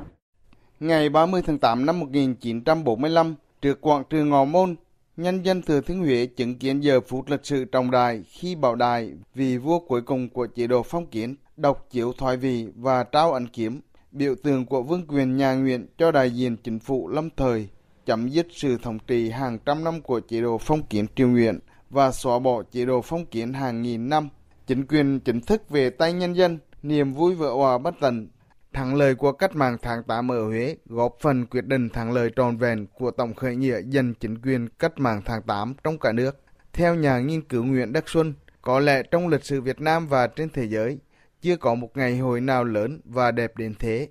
[0.80, 4.76] Ngày 30 tháng 8 năm 1945, trước quảng trường Ngọ Môn,
[5.16, 8.74] nhân dân Thừa Thiên Huế chứng kiến giờ phút lịch sử trọng đại khi bảo
[8.74, 13.04] đại vì vua cuối cùng của chế độ phong kiến đọc chiếu thoại vị và
[13.04, 13.80] trao ấn kiếm,
[14.12, 17.68] biểu tượng của vương quyền nhà nguyện cho đại diện chính phủ lâm thời,
[18.06, 21.58] chấm dứt sự thống trị hàng trăm năm của chế độ phong kiến triều nguyện
[21.90, 24.28] và xóa bỏ chế độ phong kiến hàng nghìn năm.
[24.66, 28.28] Chính quyền chính thức về tay nhân dân, niềm vui vỡ hòa bất tận
[28.72, 32.30] Thắng lợi của cách mạng tháng 8 ở Huế góp phần quyết định thắng lợi
[32.36, 36.12] tròn vẹn của tổng khởi nghĩa giành chính quyền cách mạng tháng 8 trong cả
[36.12, 36.40] nước.
[36.72, 40.26] Theo nhà nghiên cứu Nguyễn Đắc Xuân, có lẽ trong lịch sử Việt Nam và
[40.26, 40.98] trên thế giới,
[41.40, 44.08] chưa có một ngày hội nào lớn và đẹp đến thế.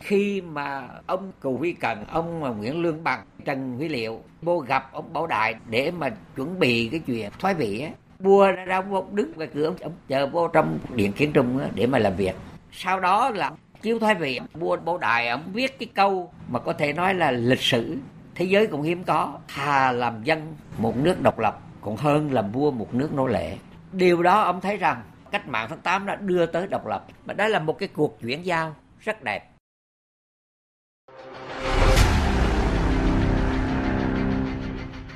[0.00, 4.92] Khi mà ông Cù Huy Cần, ông Nguyễn Lương Bằng, Trần Huy Liệu vô gặp
[4.92, 9.12] ông Bảo Đại để mà chuẩn bị cái chuyện thoái vị á, vua ra một
[9.12, 12.34] đứng ngoài cửa ông chờ vô trong điện kiến trung để mà làm việc
[12.72, 16.72] sau đó là chiếu thái vị vua Bảo Đại ông viết cái câu mà có
[16.72, 17.96] thể nói là lịch sử
[18.34, 19.38] thế giới cũng hiếm có.
[19.48, 23.56] Thà làm dân một nước độc lập còn hơn làm vua một nước nô lệ.
[23.92, 27.34] Điều đó ông thấy rằng cách mạng tháng 8 đã đưa tới độc lập và
[27.34, 29.50] đó là một cái cuộc chuyển giao rất đẹp.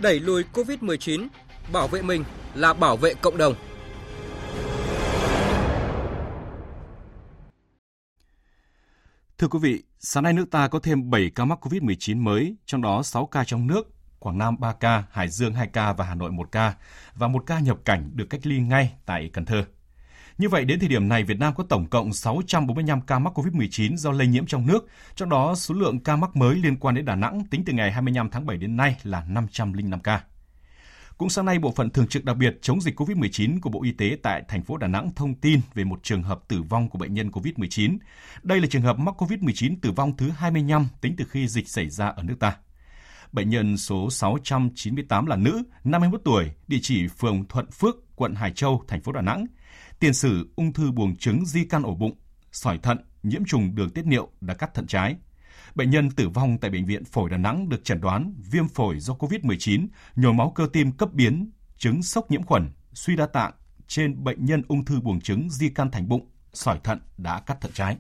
[0.00, 1.28] Đẩy lùi Covid-19,
[1.72, 2.24] bảo vệ mình
[2.54, 3.54] là bảo vệ cộng đồng.
[9.38, 12.82] Thưa quý vị, sáng nay nước ta có thêm 7 ca mắc COVID-19 mới, trong
[12.82, 16.14] đó 6 ca trong nước, Quảng Nam 3 ca, Hải Dương 2 ca và Hà
[16.14, 16.74] Nội 1 ca,
[17.14, 19.64] và một ca nhập cảnh được cách ly ngay tại Cần Thơ.
[20.38, 23.96] Như vậy, đến thời điểm này, Việt Nam có tổng cộng 645 ca mắc COVID-19
[23.96, 27.04] do lây nhiễm trong nước, trong đó số lượng ca mắc mới liên quan đến
[27.04, 30.22] Đà Nẵng tính từ ngày 25 tháng 7 đến nay là 505 ca.
[31.18, 33.92] Cũng sáng nay, Bộ phận Thường trực đặc biệt chống dịch COVID-19 của Bộ Y
[33.92, 36.98] tế tại thành phố Đà Nẵng thông tin về một trường hợp tử vong của
[36.98, 37.98] bệnh nhân COVID-19.
[38.42, 41.90] Đây là trường hợp mắc COVID-19 tử vong thứ 25 tính từ khi dịch xảy
[41.90, 42.56] ra ở nước ta.
[43.32, 48.52] Bệnh nhân số 698 là nữ, 51 tuổi, địa chỉ phường Thuận Phước, quận Hải
[48.52, 49.46] Châu, thành phố Đà Nẵng.
[49.98, 52.16] Tiền sử ung thư buồng trứng di căn ổ bụng,
[52.52, 55.16] sỏi thận, nhiễm trùng đường tiết niệu đã cắt thận trái.
[55.74, 59.00] Bệnh nhân tử vong tại Bệnh viện Phổi Đà Nẵng được chẩn đoán viêm phổi
[59.00, 63.52] do COVID-19, nhồi máu cơ tim cấp biến, chứng sốc nhiễm khuẩn, suy đa tạng
[63.88, 67.60] trên bệnh nhân ung thư buồng trứng di căn thành bụng, sỏi thận đã cắt
[67.60, 67.96] thận trái.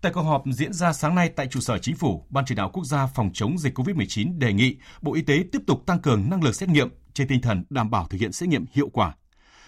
[0.00, 2.70] Tại cuộc họp diễn ra sáng nay tại trụ sở chính phủ, Ban chỉ đạo
[2.72, 6.30] quốc gia phòng chống dịch COVID-19 đề nghị Bộ Y tế tiếp tục tăng cường
[6.30, 9.14] năng lực xét nghiệm trên tinh thần đảm bảo thực hiện xét nghiệm hiệu quả.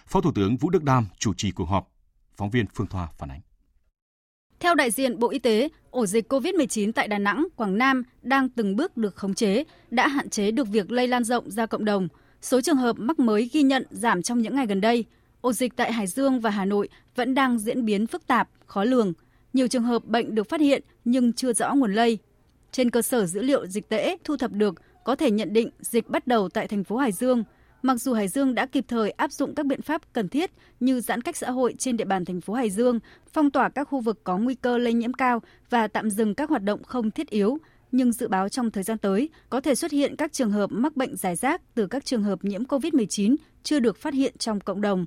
[0.06, 1.92] Phó Thủ tướng Vũ Đức Đam chủ trì cuộc họp.
[2.36, 3.40] Phóng viên Phương Thoa phản ánh.
[4.60, 8.48] Theo đại diện Bộ Y tế, ổ dịch COVID-19 tại Đà Nẵng, Quảng Nam đang
[8.48, 11.84] từng bước được khống chế, đã hạn chế được việc lây lan rộng ra cộng
[11.84, 12.08] đồng.
[12.42, 15.04] Số trường hợp mắc mới ghi nhận giảm trong những ngày gần đây.
[15.40, 18.84] Ổ dịch tại Hải Dương và Hà Nội vẫn đang diễn biến phức tạp, khó
[18.84, 19.12] lường.
[19.52, 22.18] Nhiều trường hợp bệnh được phát hiện nhưng chưa rõ nguồn lây.
[22.72, 26.08] Trên cơ sở dữ liệu dịch tễ thu thập được, có thể nhận định dịch
[26.08, 27.44] bắt đầu tại thành phố Hải Dương–
[27.82, 31.00] Mặc dù Hải Dương đã kịp thời áp dụng các biện pháp cần thiết như
[31.00, 32.98] giãn cách xã hội trên địa bàn thành phố Hải Dương,
[33.32, 36.50] phong tỏa các khu vực có nguy cơ lây nhiễm cao và tạm dừng các
[36.50, 37.58] hoạt động không thiết yếu,
[37.92, 40.96] nhưng dự báo trong thời gian tới có thể xuất hiện các trường hợp mắc
[40.96, 44.80] bệnh giải rác từ các trường hợp nhiễm COVID-19 chưa được phát hiện trong cộng
[44.80, 45.06] đồng.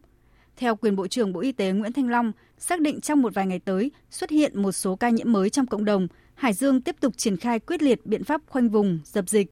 [0.57, 3.47] Theo quyền Bộ trưởng Bộ Y tế Nguyễn Thanh Long, xác định trong một vài
[3.47, 6.95] ngày tới xuất hiện một số ca nhiễm mới trong cộng đồng, Hải Dương tiếp
[6.99, 9.47] tục triển khai quyết liệt biện pháp khoanh vùng, dập dịch.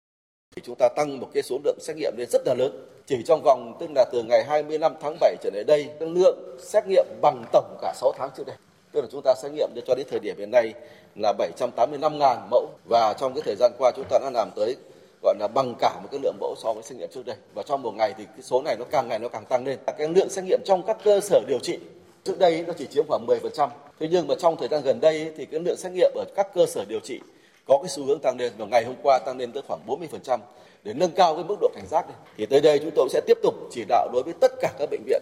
[0.63, 2.71] Chúng ta tăng một cái số lượng xét nghiệm lên rất là lớn
[3.09, 6.83] chỉ trong vòng, tức là từ ngày 25 tháng 7 trở lại đây lượng xét
[6.87, 8.55] nghiệm bằng tổng cả 6 tháng trước đây.
[8.91, 10.73] Tức là chúng ta xét nghiệm cho đến thời điểm hiện nay
[11.15, 12.69] là 785.000 mẫu.
[12.89, 14.75] Và trong cái thời gian qua, chúng ta đã làm tới,
[15.23, 17.35] gọi là, bằng cả một cái lượng mẫu so với xét nghiệm trước đây.
[17.53, 19.79] Và trong một ngày thì cái số này nó càng ngày nó càng tăng lên.
[19.97, 21.79] Cái lượng xét nghiệm trong các cơ sở điều trị
[22.23, 23.69] trước đây nó chỉ chiếm khoảng 10%
[23.99, 26.53] thế nhưng mà trong thời gian gần đây thì cái lượng xét nghiệm ở các
[26.53, 27.19] cơ sở điều trị
[27.67, 28.51] có cái xu hướng tăng lên.
[28.57, 30.39] Và ngày hôm qua tăng lên tới khoảng 40%
[30.83, 32.17] để nâng cao cái mức độ cảnh giác này.
[32.37, 34.89] thì tới đây chúng tôi sẽ tiếp tục chỉ đạo đối với tất cả các
[34.91, 35.21] bệnh viện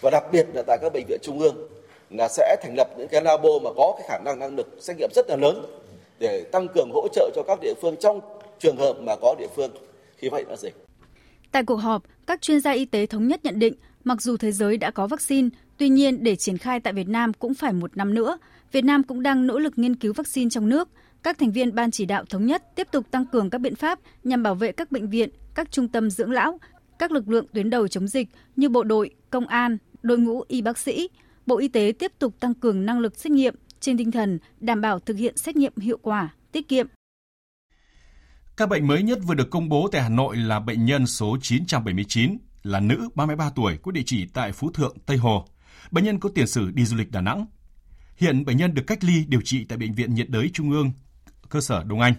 [0.00, 1.56] và đặc biệt là tại các bệnh viện trung ương
[2.10, 4.96] là sẽ thành lập những cái labo mà có cái khả năng năng lực xét
[4.96, 5.66] nghiệm rất là lớn
[6.18, 8.20] để tăng cường hỗ trợ cho các địa phương trong
[8.58, 9.70] trường hợp mà có địa phương
[10.16, 10.74] khi vậy là dịch.
[11.52, 14.52] Tại cuộc họp, các chuyên gia y tế thống nhất nhận định, mặc dù thế
[14.52, 17.96] giới đã có vaccine, tuy nhiên để triển khai tại Việt Nam cũng phải một
[17.96, 18.38] năm nữa.
[18.72, 20.88] Việt Nam cũng đang nỗ lực nghiên cứu vaccine trong nước.
[21.22, 23.98] Các thành viên ban chỉ đạo thống nhất tiếp tục tăng cường các biện pháp
[24.24, 26.60] nhằm bảo vệ các bệnh viện, các trung tâm dưỡng lão,
[26.98, 30.62] các lực lượng tuyến đầu chống dịch như bộ đội, công an, đội ngũ y
[30.62, 31.08] bác sĩ.
[31.46, 34.80] Bộ Y tế tiếp tục tăng cường năng lực xét nghiệm trên tinh thần đảm
[34.80, 36.86] bảo thực hiện xét nghiệm hiệu quả, tiết kiệm,
[38.60, 41.36] các bệnh mới nhất vừa được công bố tại Hà Nội là bệnh nhân số
[41.42, 45.44] 979, là nữ 33 tuổi có địa chỉ tại Phú Thượng, Tây Hồ.
[45.90, 47.46] Bệnh nhân có tiền sử đi du lịch Đà Nẵng.
[48.16, 50.92] Hiện bệnh nhân được cách ly điều trị tại Bệnh viện nhiệt đới Trung ương,
[51.50, 52.14] cơ sở Đông Anh.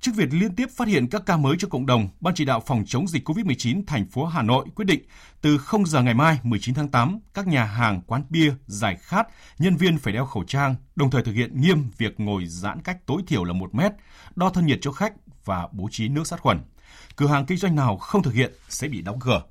[0.00, 2.62] Trước việc liên tiếp phát hiện các ca mới cho cộng đồng, Ban chỉ đạo
[2.66, 5.02] phòng chống dịch COVID-19 thành phố Hà Nội quyết định
[5.40, 9.28] từ 0 giờ ngày mai 19 tháng 8, các nhà hàng, quán bia, giải khát,
[9.58, 13.06] nhân viên phải đeo khẩu trang, đồng thời thực hiện nghiêm việc ngồi giãn cách
[13.06, 13.92] tối thiểu là 1 mét,
[14.36, 15.12] đo thân nhiệt cho khách
[15.44, 16.60] và bố trí nước sát khuẩn.
[17.16, 19.42] Cửa hàng kinh doanh nào không thực hiện sẽ bị đóng cửa.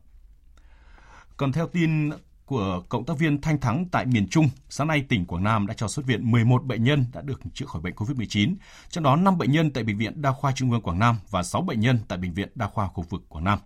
[1.38, 2.10] Còn theo tin
[2.50, 5.74] của cộng tác viên Thanh Thắng tại miền Trung, sáng nay tỉnh Quảng Nam đã
[5.74, 8.56] cho xuất viện 11 bệnh nhân đã được chữa khỏi bệnh COVID-19,
[8.90, 11.44] trong đó 5 bệnh nhân tại Bệnh viện Đa khoa Trung ương Quảng Nam và
[11.44, 13.60] 6 bệnh nhân tại Bệnh viện Đa khoa khu vực Quảng Nam.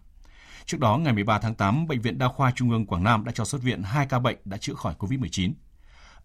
[0.65, 3.31] Trước đó, ngày 13 tháng 8, Bệnh viện Đa khoa Trung ương Quảng Nam đã
[3.35, 5.51] cho xuất viện 2 ca bệnh đã chữa khỏi COVID-19.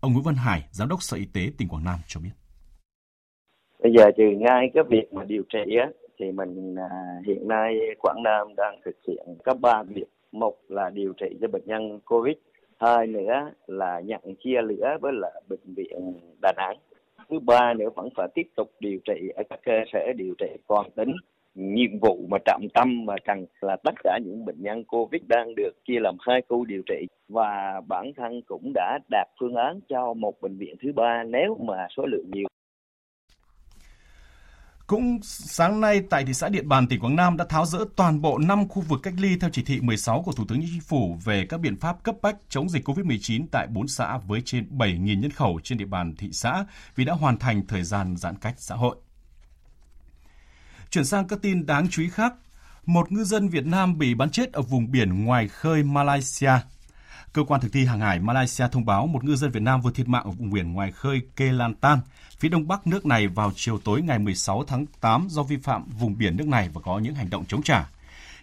[0.01, 2.31] Ông Nguyễn Văn Hải, Giám đốc Sở Y tế tỉnh Quảng Nam cho biết.
[3.83, 5.89] Bây giờ trừ ngay cái việc mà điều trị á,
[6.21, 6.91] thì mình à,
[7.27, 10.09] hiện nay Quảng Nam đang thực hiện các ba việc.
[10.33, 12.37] Một là điều trị cho bệnh nhân COVID,
[12.81, 16.13] hai nữa là nhận chia lửa với là bệnh viện
[16.43, 16.77] Đà Nẵng.
[17.31, 20.47] Thứ ba nữa vẫn phải tiếp tục điều trị ở các cơ sở điều trị
[20.69, 21.13] toàn tính
[21.55, 25.55] nhiệm vụ mà trọng tâm mà cần là tất cả những bệnh nhân Covid đang
[25.55, 29.81] được chia làm hai khu điều trị và bản thân cũng đã đạt phương án
[29.89, 32.47] cho một bệnh viện thứ ba nếu mà số lượng nhiều.
[34.89, 38.21] Cũng sáng nay tại thị xã Điện Bàn, tỉnh Quảng Nam đã tháo rỡ toàn
[38.21, 41.19] bộ 5 khu vực cách ly theo chỉ thị 16 của Thủ tướng Chính phủ
[41.25, 45.21] về các biện pháp cấp bách chống dịch COVID-19 tại 4 xã với trên 7.000
[45.21, 46.65] nhân khẩu trên địa bàn thị xã
[46.97, 48.97] vì đã hoàn thành thời gian giãn cách xã hội.
[50.91, 52.35] Chuyển sang các tin đáng chú ý khác,
[52.87, 56.53] một ngư dân Việt Nam bị bắn chết ở vùng biển ngoài khơi Malaysia.
[57.33, 59.91] Cơ quan thực thi hàng hải Malaysia thông báo một ngư dân Việt Nam vừa
[59.91, 62.01] thiệt mạng ở vùng biển ngoài khơi Kelantan,
[62.39, 65.85] phía đông bắc nước này vào chiều tối ngày 16 tháng 8 do vi phạm
[65.99, 67.91] vùng biển nước này và có những hành động chống trả.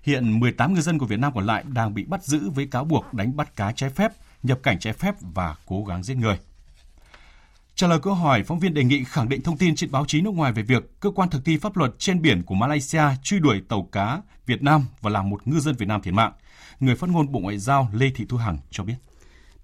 [0.03, 2.83] Hiện 18 ngư dân của Việt Nam còn lại đang bị bắt giữ với cáo
[2.83, 4.11] buộc đánh bắt cá trái phép,
[4.43, 6.39] nhập cảnh trái phép và cố gắng giết người.
[7.75, 10.21] Trả lời câu hỏi, phóng viên đề nghị khẳng định thông tin trên báo chí
[10.21, 13.39] nước ngoài về việc cơ quan thực thi pháp luật trên biển của Malaysia truy
[13.39, 16.31] đuổi tàu cá Việt Nam và làm một ngư dân Việt Nam thiệt mạng.
[16.79, 18.95] Người phát ngôn Bộ Ngoại giao Lê Thị Thu Hằng cho biết.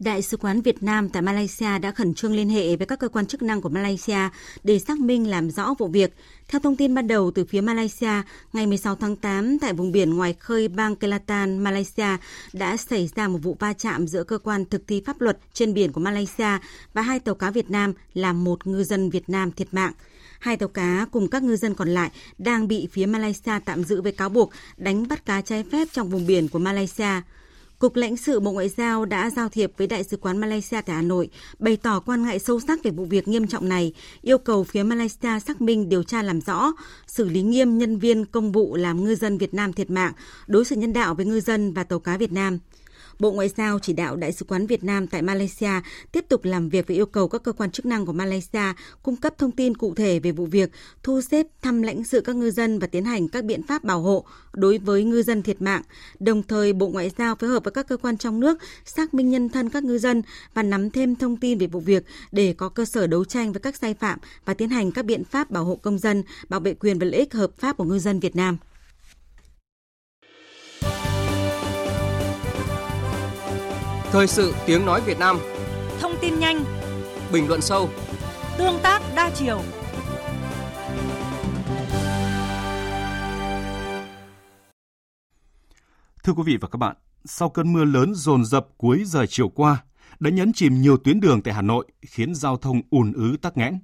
[0.03, 3.07] Đại sứ quán Việt Nam tại Malaysia đã khẩn trương liên hệ với các cơ
[3.07, 4.29] quan chức năng của Malaysia
[4.63, 6.13] để xác minh làm rõ vụ việc.
[6.47, 8.21] Theo thông tin ban đầu từ phía Malaysia,
[8.53, 12.17] ngày 16 tháng 8 tại vùng biển ngoài khơi bang Kelantan, Malaysia
[12.53, 15.73] đã xảy ra một vụ va chạm giữa cơ quan thực thi pháp luật trên
[15.73, 16.57] biển của Malaysia
[16.93, 19.93] và hai tàu cá Việt Nam làm một ngư dân Việt Nam thiệt mạng.
[20.41, 24.01] Hai tàu cá cùng các ngư dân còn lại đang bị phía Malaysia tạm giữ
[24.01, 27.21] với cáo buộc đánh bắt cá trái phép trong vùng biển của Malaysia.
[27.79, 30.95] Cục lãnh sự Bộ Ngoại giao đã giao thiệp với Đại sứ quán Malaysia tại
[30.95, 34.37] Hà Nội, bày tỏ quan ngại sâu sắc về vụ việc nghiêm trọng này, yêu
[34.37, 36.73] cầu phía Malaysia xác minh điều tra làm rõ,
[37.07, 40.13] xử lý nghiêm nhân viên công vụ làm ngư dân Việt Nam thiệt mạng,
[40.47, 42.59] đối xử nhân đạo với ngư dân và tàu cá Việt Nam.
[43.21, 45.71] Bộ Ngoại giao chỉ đạo Đại sứ quán Việt Nam tại Malaysia
[46.11, 49.15] tiếp tục làm việc với yêu cầu các cơ quan chức năng của Malaysia cung
[49.15, 50.71] cấp thông tin cụ thể về vụ việc,
[51.03, 54.01] thu xếp thăm lãnh sự các ngư dân và tiến hành các biện pháp bảo
[54.01, 55.81] hộ đối với ngư dân thiệt mạng.
[56.19, 59.29] Đồng thời, Bộ Ngoại giao phối hợp với các cơ quan trong nước xác minh
[59.29, 60.21] nhân thân các ngư dân
[60.53, 63.59] và nắm thêm thông tin về vụ việc để có cơ sở đấu tranh với
[63.59, 66.73] các sai phạm và tiến hành các biện pháp bảo hộ công dân, bảo vệ
[66.73, 68.57] quyền và lợi ích hợp pháp của ngư dân Việt Nam.
[74.11, 75.39] Thời sự tiếng nói Việt Nam
[75.99, 76.63] Thông tin nhanh
[77.33, 77.89] Bình luận sâu
[78.57, 79.61] Tương tác đa chiều
[86.23, 86.95] Thưa quý vị và các bạn,
[87.25, 89.83] sau cơn mưa lớn dồn dập cuối giờ chiều qua,
[90.19, 93.57] đã nhấn chìm nhiều tuyến đường tại Hà Nội, khiến giao thông ùn ứ tắc
[93.57, 93.79] nghẽn.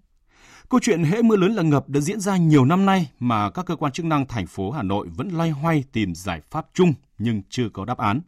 [0.69, 3.65] Câu chuyện hễ mưa lớn là ngập đã diễn ra nhiều năm nay mà các
[3.65, 6.93] cơ quan chức năng thành phố Hà Nội vẫn loay hoay tìm giải pháp chung
[7.17, 8.21] nhưng chưa có đáp án.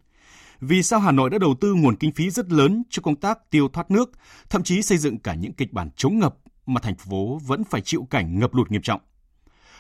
[0.62, 3.50] Vì sao Hà Nội đã đầu tư nguồn kinh phí rất lớn cho công tác
[3.50, 4.12] tiêu thoát nước,
[4.50, 6.36] thậm chí xây dựng cả những kịch bản chống ngập
[6.66, 9.02] mà thành phố vẫn phải chịu cảnh ngập lụt nghiêm trọng?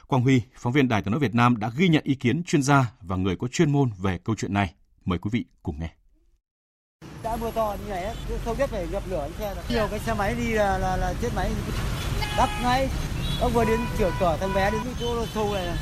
[0.07, 2.63] Quang Huy, phóng viên Đài tiếng nói Việt Nam đã ghi nhận ý kiến chuyên
[2.63, 4.73] gia và người có chuyên môn về câu chuyện này.
[5.05, 5.89] Mời quý vị cùng nghe.
[7.23, 8.15] Đã mưa to như này
[8.45, 9.63] không biết phải ngập lửa xe rồi.
[9.69, 11.51] Nhiều cái xe máy đi là là, là chết máy
[12.37, 12.89] đắp ngay.
[13.41, 15.77] Ông vừa đến kiểu cỏ thằng bé đến chỗ sâu này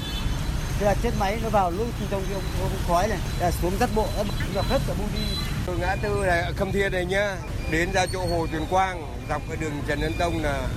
[0.81, 4.07] là chết máy nó vào lúc trong cái ông khói này là xuống dắt bộ
[4.53, 7.37] ngập hết cả bưu đi từ ngã tư này khâm thiên này nhá
[7.71, 10.67] đến ra chỗ hồ tuyền quang dọc cái đường trần nhân tông là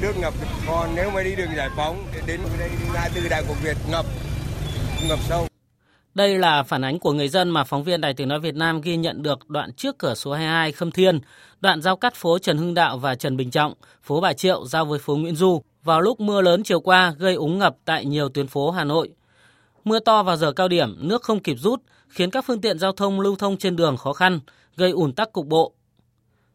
[0.00, 0.34] nước ngập
[0.66, 4.06] còn nếu mà đi đường giải phóng đến đây ngã tư đại cổ việt ngập
[5.08, 5.46] ngập sâu
[6.14, 8.80] đây là phản ánh của người dân mà phóng viên Đài Tiếng Nói Việt Nam
[8.80, 11.20] ghi nhận được đoạn trước cửa số 22 Khâm Thiên,
[11.60, 14.84] đoạn giao cắt phố Trần Hưng Đạo và Trần Bình Trọng, phố Bà Triệu giao
[14.84, 15.62] với phố Nguyễn Du.
[15.82, 19.10] Vào lúc mưa lớn chiều qua gây úng ngập tại nhiều tuyến phố Hà Nội.
[19.84, 22.92] Mưa to vào giờ cao điểm, nước không kịp rút, khiến các phương tiện giao
[22.92, 24.40] thông lưu thông trên đường khó khăn,
[24.76, 25.74] gây ủn tắc cục bộ.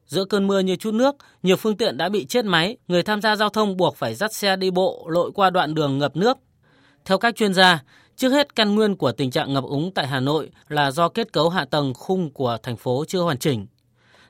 [0.05, 3.21] Giữa cơn mưa như chút nước, nhiều phương tiện đã bị chết máy, người tham
[3.21, 6.37] gia giao thông buộc phải dắt xe đi bộ lội qua đoạn đường ngập nước.
[7.05, 7.83] Theo các chuyên gia,
[8.15, 11.33] trước hết căn nguyên của tình trạng ngập úng tại Hà Nội là do kết
[11.33, 13.67] cấu hạ tầng khung của thành phố chưa hoàn chỉnh.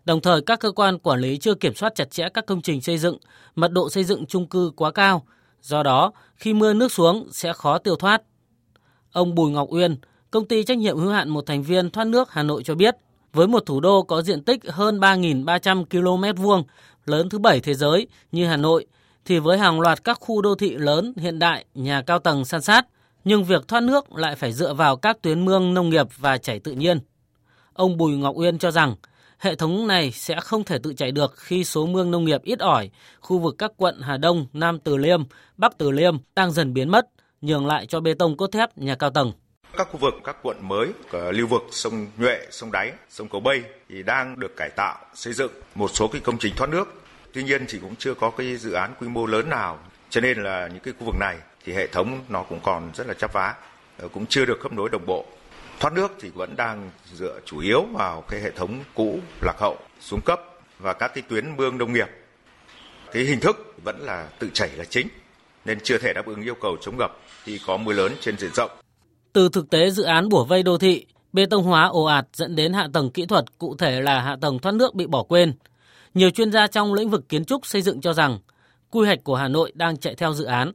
[0.06, 2.82] Đồng thời các cơ quan quản lý chưa kiểm soát chặt chẽ các công trình
[2.82, 3.18] xây dựng,
[3.56, 5.26] mật độ xây dựng chung cư quá cao.
[5.62, 8.22] Do đó, khi mưa nước xuống sẽ khó tiêu thoát.
[9.12, 9.96] Ông Bùi Ngọc Uyên,
[10.32, 12.96] công ty trách nhiệm hữu hạn một thành viên thoát nước Hà Nội cho biết,
[13.34, 16.64] với một thủ đô có diện tích hơn 3.300 km vuông,
[17.06, 18.86] lớn thứ bảy thế giới như Hà Nội,
[19.26, 22.62] thì với hàng loạt các khu đô thị lớn hiện đại, nhà cao tầng san
[22.62, 22.88] sát,
[23.24, 26.60] nhưng việc thoát nước lại phải dựa vào các tuyến mương nông nghiệp và chảy
[26.60, 27.00] tự nhiên.
[27.74, 28.96] Ông Bùi Ngọc Uyên cho rằng
[29.38, 32.60] hệ thống này sẽ không thể tự chạy được khi số mương nông nghiệp ít
[32.60, 32.90] ỏi,
[33.20, 35.24] khu vực các quận Hà Đông, Nam Từ Liêm,
[35.58, 37.06] Bắc Từ Liêm đang dần biến mất
[37.42, 39.32] nhường lại cho bê tông cốt thép nhà cao tầng.
[39.78, 43.64] Các khu vực, các quận mới, lưu vực sông Nhuệ, sông Đáy, sông Cầu Bây
[43.90, 47.02] thì đang được cải tạo, xây dựng một số cái công trình thoát nước.
[47.34, 49.80] Tuy nhiên thì cũng chưa có cái dự án quy mô lớn nào.
[50.10, 53.08] Cho nên là những cái khu vực này thì hệ thống nó cũng còn rất
[53.08, 53.56] là chắp vá,
[53.98, 55.26] ờ, cũng chưa được khớp nối đồng bộ.
[55.80, 59.78] Thoát nước thì vẫn đang dựa chủ yếu vào cái hệ thống cũ lạc hậu,
[60.00, 60.42] xuống cấp
[60.80, 62.08] và các cái tuyến mương nông nghiệp.
[63.12, 65.08] Cái hình thức vẫn là tự chảy là chính
[65.66, 67.12] nên chưa thể đáp ứng yêu cầu chống ngập
[67.50, 68.72] khi có mưa lớn trên diện rộng.
[69.34, 72.56] Từ thực tế dự án bủa vây đô thị, bê tông hóa ồ ạt dẫn
[72.56, 75.54] đến hạ tầng kỹ thuật, cụ thể là hạ tầng thoát nước bị bỏ quên.
[76.14, 78.40] Nhiều chuyên gia trong lĩnh vực kiến trúc xây dựng cho rằng
[78.92, 80.72] quy hoạch của Hà Nội đang chạy theo dự án.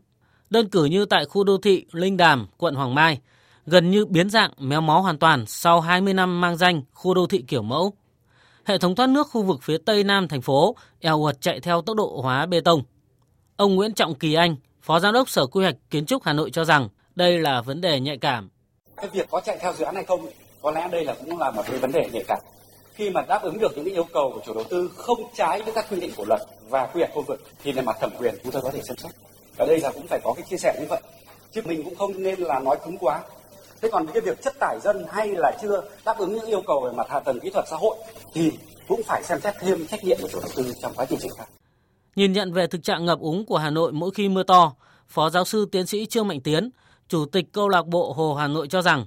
[0.51, 3.21] Đơn cử như tại khu đô thị Linh Đàm, quận Hoàng Mai,
[3.67, 7.27] gần như biến dạng méo mó hoàn toàn sau 20 năm mang danh khu đô
[7.27, 7.93] thị kiểu mẫu.
[8.65, 11.83] Hệ thống thoát nước khu vực phía tây nam thành phố eo uột chạy theo
[11.83, 12.83] tốc độ hóa bê tông.
[13.57, 16.51] Ông Nguyễn Trọng Kỳ Anh, Phó Giám đốc Sở Quy hoạch Kiến trúc Hà Nội
[16.51, 18.51] cho rằng đây là vấn đề nhạy cảm.
[18.97, 20.27] Cái việc có chạy theo dự án hay không,
[20.63, 22.39] có lẽ đây là cũng là một cái vấn đề nhạy cảm.
[22.95, 25.73] Khi mà đáp ứng được những yêu cầu của chủ đầu tư không trái với
[25.73, 28.35] các quy định của luật và quy hoạch khu vực thì về mặt thẩm quyền
[28.43, 29.13] chúng tôi có thể xem xét.
[29.59, 31.01] Ở đây là cũng phải có cái chia sẻ như vậy.
[31.53, 33.23] Chứ mình cũng không nên là nói cứng quá.
[33.83, 36.81] Thế còn cái việc chất tải dân hay là chưa đáp ứng những yêu cầu
[36.81, 37.97] về mặt hạ tầng kỹ thuật xã hội
[38.35, 38.53] thì
[38.89, 41.33] cũng phải xem xét thêm trách nhiệm của chủ đầu tư trong quá trình triển
[41.39, 41.47] khai.
[42.17, 44.73] Nhìn nhận về thực trạng ngập úng của Hà Nội mỗi khi mưa to,
[45.09, 46.71] Phó giáo sư tiến sĩ Trương Mạnh Tiến,
[47.09, 49.05] Chủ tịch câu lạc bộ Hồ Hà Nội cho rằng,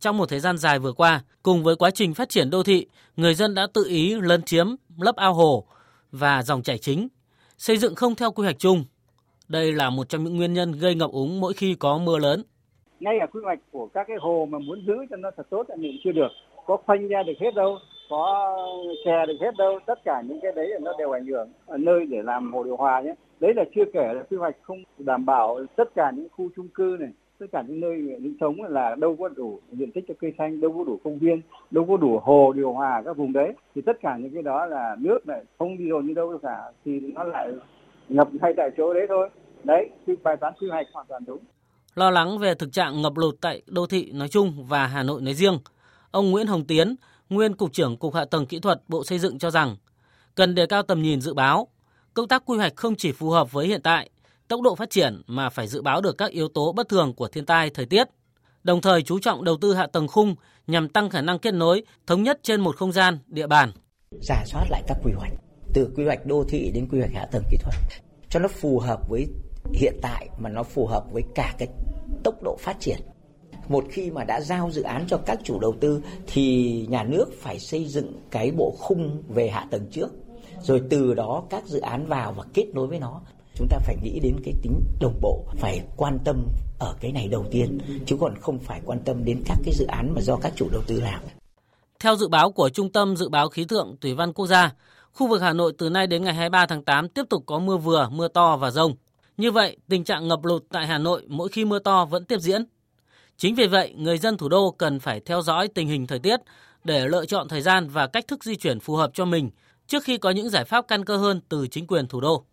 [0.00, 2.86] trong một thời gian dài vừa qua, cùng với quá trình phát triển đô thị,
[3.16, 4.66] người dân đã tự ý lấn chiếm
[4.98, 5.64] lấp ao hồ
[6.12, 7.08] và dòng chảy chính,
[7.58, 8.84] xây dựng không theo quy hoạch chung.
[9.48, 12.42] Đây là một trong những nguyên nhân gây ngập úng mỗi khi có mưa lớn.
[13.00, 15.66] Ngay ở quy hoạch của các cái hồ mà muốn giữ cho nó thật tốt
[15.82, 16.28] thì chưa được,
[16.66, 17.78] có khoanh ra được hết đâu
[18.10, 18.56] có
[19.04, 22.06] che được hết đâu, tất cả những cái đấy nó đều ảnh hưởng ở nơi
[22.06, 23.14] để làm hồ điều hòa nhé.
[23.40, 26.68] Đấy là chưa kể là quy hoạch không đảm bảo tất cả những khu chung
[26.68, 30.14] cư này, tất cả những nơi sinh sống là đâu có đủ diện tích cho
[30.20, 31.40] cây xanh, đâu có đủ công viên,
[31.70, 33.52] đâu có đủ hồ điều hòa các vùng đấy.
[33.74, 36.56] Thì tất cả những cái đó là nước này, không đi dồn như đâu cả,
[36.84, 37.52] thì nó lại
[38.08, 39.28] ngập ngay tại chỗ đấy thôi.
[39.64, 41.38] Đấy, thì bài toán quy hoạch hoàn toàn đúng.
[41.94, 45.20] Lo lắng về thực trạng ngập lụt tại đô thị nói chung và Hà Nội
[45.22, 45.58] nói riêng.
[46.10, 46.94] Ông Nguyễn Hồng Tiến
[47.34, 49.76] nguyên Cục trưởng Cục Hạ tầng Kỹ thuật Bộ Xây dựng cho rằng
[50.34, 51.68] cần đề cao tầm nhìn dự báo.
[52.14, 54.10] Công tác quy hoạch không chỉ phù hợp với hiện tại,
[54.48, 57.28] tốc độ phát triển mà phải dự báo được các yếu tố bất thường của
[57.28, 58.08] thiên tai, thời tiết.
[58.64, 60.34] Đồng thời chú trọng đầu tư hạ tầng khung
[60.66, 63.72] nhằm tăng khả năng kết nối, thống nhất trên một không gian, địa bàn.
[64.20, 65.32] Giả soát lại các quy hoạch,
[65.74, 67.74] từ quy hoạch đô thị đến quy hoạch hạ tầng kỹ thuật,
[68.30, 69.26] cho nó phù hợp với
[69.72, 71.68] hiện tại mà nó phù hợp với cả cái
[72.24, 73.00] tốc độ phát triển
[73.68, 77.26] một khi mà đã giao dự án cho các chủ đầu tư thì nhà nước
[77.40, 80.08] phải xây dựng cái bộ khung về hạ tầng trước
[80.62, 83.20] rồi từ đó các dự án vào và kết nối với nó
[83.54, 86.46] chúng ta phải nghĩ đến cái tính đồng bộ phải quan tâm
[86.78, 89.86] ở cái này đầu tiên chứ còn không phải quan tâm đến các cái dự
[89.86, 91.20] án mà do các chủ đầu tư làm
[92.04, 94.72] theo dự báo của Trung tâm Dự báo Khí tượng Thủy văn Quốc gia,
[95.12, 97.76] khu vực Hà Nội từ nay đến ngày 23 tháng 8 tiếp tục có mưa
[97.76, 98.94] vừa, mưa to và rông.
[99.36, 102.40] Như vậy, tình trạng ngập lụt tại Hà Nội mỗi khi mưa to vẫn tiếp
[102.40, 102.64] diễn.
[103.36, 106.40] Chính vì vậy, người dân thủ đô cần phải theo dõi tình hình thời tiết
[106.84, 109.50] để lựa chọn thời gian và cách thức di chuyển phù hợp cho mình
[109.86, 112.44] trước khi có những giải pháp căn cơ hơn từ chính quyền thủ đô.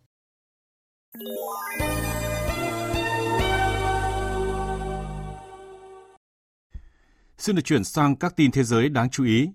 [7.37, 9.49] Xin được chuyển sang các tin thế giới đáng chú ý.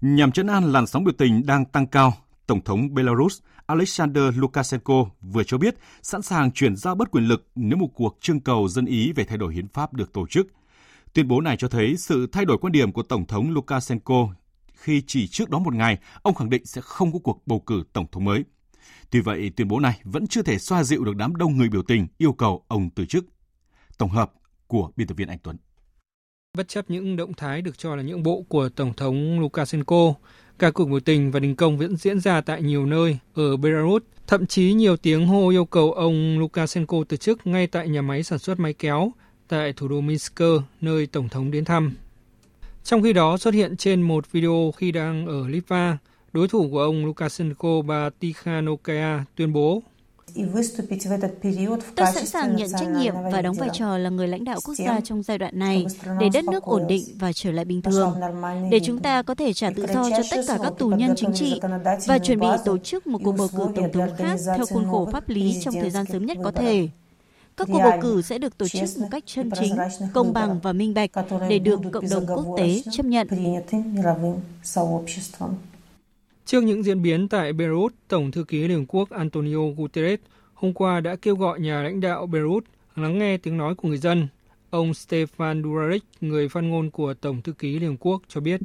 [0.00, 2.12] Nhằm chấn an làn sóng biểu tình đang tăng cao,
[2.50, 7.48] Tổng thống Belarus Alexander Lukashenko vừa cho biết sẵn sàng chuyển giao bất quyền lực
[7.54, 10.46] nếu một cuộc trưng cầu dân ý về thay đổi hiến pháp được tổ chức.
[11.12, 14.28] Tuyên bố này cho thấy sự thay đổi quan điểm của Tổng thống Lukashenko
[14.74, 17.82] khi chỉ trước đó một ngày ông khẳng định sẽ không có cuộc bầu cử
[17.92, 18.44] tổng thống mới.
[19.10, 21.82] Tuy vậy, tuyên bố này vẫn chưa thể xoa dịu được đám đông người biểu
[21.82, 23.24] tình yêu cầu ông từ chức.
[23.98, 24.32] Tổng hợp
[24.66, 25.56] của biên tập viên Anh Tuấn.
[26.56, 30.14] Bất chấp những động thái được cho là nhượng bộ của Tổng thống Lukashenko,
[30.60, 34.02] các cuộc biểu tình và đình công vẫn diễn ra tại nhiều nơi ở Belarus.
[34.26, 38.22] Thậm chí nhiều tiếng hô yêu cầu ông Lukashenko từ chức ngay tại nhà máy
[38.22, 39.12] sản xuất máy kéo
[39.48, 40.42] tại thủ đô Minsk,
[40.80, 41.94] nơi Tổng thống đến thăm.
[42.84, 45.98] Trong khi đó xuất hiện trên một video khi đang ở Litva,
[46.32, 49.82] đối thủ của ông Lukashenko bà Tikhanovskaya tuyên bố
[51.96, 54.74] Tôi sẵn sàng nhận trách nhiệm và đóng vai trò là người lãnh đạo quốc
[54.74, 55.86] gia trong giai đoạn này
[56.20, 58.20] để đất nước ổn định và trở lại bình thường,
[58.70, 61.32] để chúng ta có thể trả tự do cho tất cả các tù nhân chính
[61.34, 61.60] trị
[62.06, 65.08] và chuẩn bị tổ chức một cuộc bầu cử tổng thống khác theo khuôn khổ
[65.12, 66.88] pháp lý trong thời gian sớm nhất có thể.
[67.56, 69.76] Các cuộc bầu cử sẽ được tổ chức một cách chân chính,
[70.14, 71.10] công bằng và minh bạch
[71.48, 73.28] để được cộng đồng quốc tế chấp nhận.
[76.50, 80.20] Trước những diễn biến tại Beirut, Tổng thư ký Liên Hợp Quốc Antonio Guterres
[80.54, 82.64] hôm qua đã kêu gọi nhà lãnh đạo Beirut
[82.96, 84.28] lắng nghe tiếng nói của người dân.
[84.70, 88.60] Ông Stefan Dujarric, người phát ngôn của Tổng thư ký Liên Hợp Quốc cho biết.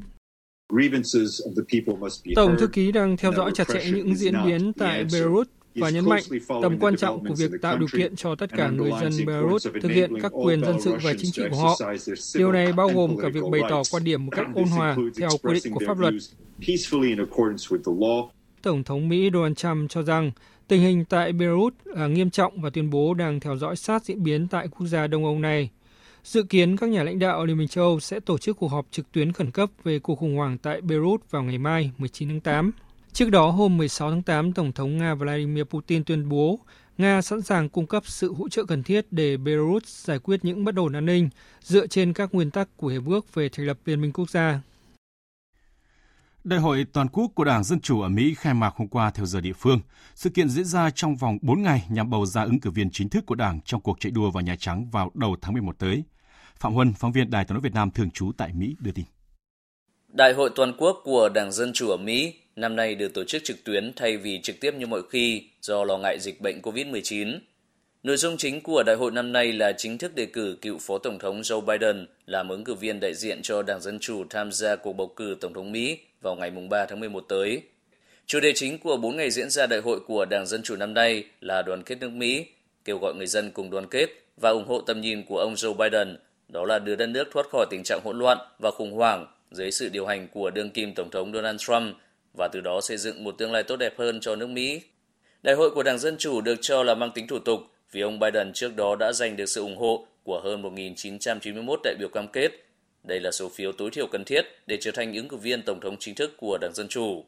[2.36, 6.09] Tổng thư ký đang theo dõi chặt chẽ những diễn biến tại Beirut và nhấn
[6.09, 6.23] mạnh
[6.61, 9.91] tầm quan trọng của việc tạo điều kiện cho tất cả người dân Belarus thực
[9.91, 11.80] hiện các quyền dân sự và chính trị của họ.
[12.36, 15.30] Điều này bao gồm cả việc bày tỏ quan điểm một cách ôn hòa theo
[15.43, 16.13] quy định của pháp luật.
[18.61, 20.32] Tổng thống Mỹ Donald Trump cho rằng
[20.67, 24.23] tình hình tại Belarus là nghiêm trọng và tuyên bố đang theo dõi sát diễn
[24.23, 25.69] biến tại quốc gia Đông Âu này.
[26.23, 28.86] Dự kiến các nhà lãnh đạo Liên minh châu Âu sẽ tổ chức cuộc họp
[28.91, 32.39] trực tuyến khẩn cấp về cuộc khủng hoảng tại Beirut vào ngày mai 19 tháng
[32.39, 32.71] 8.
[33.16, 36.59] Trước đó, hôm 16 tháng 8, Tổng thống Nga Vladimir Putin tuyên bố
[36.97, 40.66] Nga sẵn sàng cung cấp sự hỗ trợ cần thiết để Belarus giải quyết những
[40.66, 41.30] bất ổn an ninh
[41.61, 44.61] dựa trên các nguyên tắc của Hiệp ước về thành lập Liên minh quốc gia.
[46.43, 49.26] Đại hội toàn quốc của Đảng Dân Chủ ở Mỹ khai mạc hôm qua theo
[49.26, 49.80] giờ địa phương.
[50.16, 53.09] Sự kiện diễn ra trong vòng 4 ngày nhằm bầu ra ứng cử viên chính
[53.09, 56.03] thức của Đảng trong cuộc chạy đua vào Nhà Trắng vào đầu tháng 11 tới.
[56.59, 59.05] Phạm Huân, phóng viên Đài tiếng nói Việt Nam thường trú tại Mỹ đưa tin.
[60.07, 63.43] Đại hội toàn quốc của Đảng Dân Chủ ở Mỹ năm nay được tổ chức
[63.43, 67.39] trực tuyến thay vì trực tiếp như mọi khi do lo ngại dịch bệnh COVID-19.
[68.03, 70.97] Nội dung chính của đại hội năm nay là chính thức đề cử cựu Phó
[70.97, 74.51] Tổng thống Joe Biden làm ứng cử viên đại diện cho Đảng Dân Chủ tham
[74.51, 77.62] gia cuộc bầu cử Tổng thống Mỹ vào ngày 3 tháng 11 tới.
[78.26, 80.93] Chủ đề chính của 4 ngày diễn ra đại hội của Đảng Dân Chủ năm
[80.93, 82.45] nay là đoàn kết nước Mỹ,
[82.86, 84.10] kêu gọi người dân cùng đoàn kết
[84.41, 87.45] và ủng hộ tầm nhìn của ông Joe Biden, đó là đưa đất nước thoát
[87.49, 90.93] khỏi tình trạng hỗn loạn và khủng hoảng dưới sự điều hành của đương kim
[90.93, 91.95] Tổng thống Donald Trump
[92.38, 94.81] và từ đó xây dựng một tương lai tốt đẹp hơn cho nước Mỹ.
[95.43, 97.59] Đại hội của Đảng Dân Chủ được cho là mang tính thủ tục
[97.91, 101.95] vì ông Biden trước đó đã giành được sự ủng hộ của hơn 1.991 đại
[101.99, 102.51] biểu cam kết.
[103.03, 105.79] Đây là số phiếu tối thiểu cần thiết để trở thành ứng cử viên Tổng
[105.79, 107.25] thống chính thức của Đảng Dân Chủ.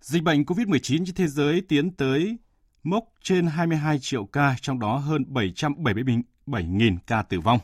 [0.00, 2.36] Dịch bệnh COVID-19 trên thế giới tiến tới
[2.82, 7.58] mốc trên 22 triệu ca, trong đó hơn 777.000 ca tử vong.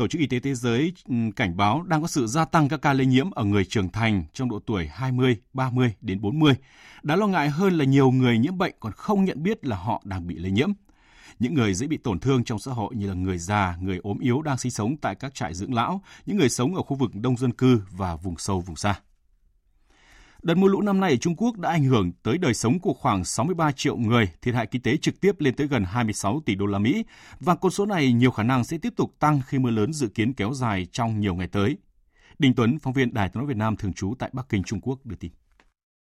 [0.00, 2.82] Tổ chức Y tế Thế giới ừ, cảnh báo đang có sự gia tăng các
[2.82, 6.54] ca lây nhiễm ở người trưởng thành trong độ tuổi 20, 30 đến 40.
[7.02, 10.02] Đáng lo ngại hơn là nhiều người nhiễm bệnh còn không nhận biết là họ
[10.04, 10.72] đang bị lây nhiễm.
[11.38, 14.18] Những người dễ bị tổn thương trong xã hội như là người già, người ốm
[14.18, 17.10] yếu đang sinh sống tại các trại dưỡng lão, những người sống ở khu vực
[17.14, 19.00] đông dân cư và vùng sâu vùng xa.
[20.42, 22.92] Đợt mưa lũ năm nay ở Trung Quốc đã ảnh hưởng tới đời sống của
[22.92, 26.54] khoảng 63 triệu người, thiệt hại kinh tế trực tiếp lên tới gần 26 tỷ
[26.54, 27.04] đô la Mỹ
[27.40, 30.08] và con số này nhiều khả năng sẽ tiếp tục tăng khi mưa lớn dự
[30.14, 31.76] kiến kéo dài trong nhiều ngày tới.
[32.38, 34.80] Đình Tuấn, phóng viên Đài tiếng nói Việt Nam thường trú tại Bắc Kinh, Trung
[34.80, 35.30] Quốc đưa tin.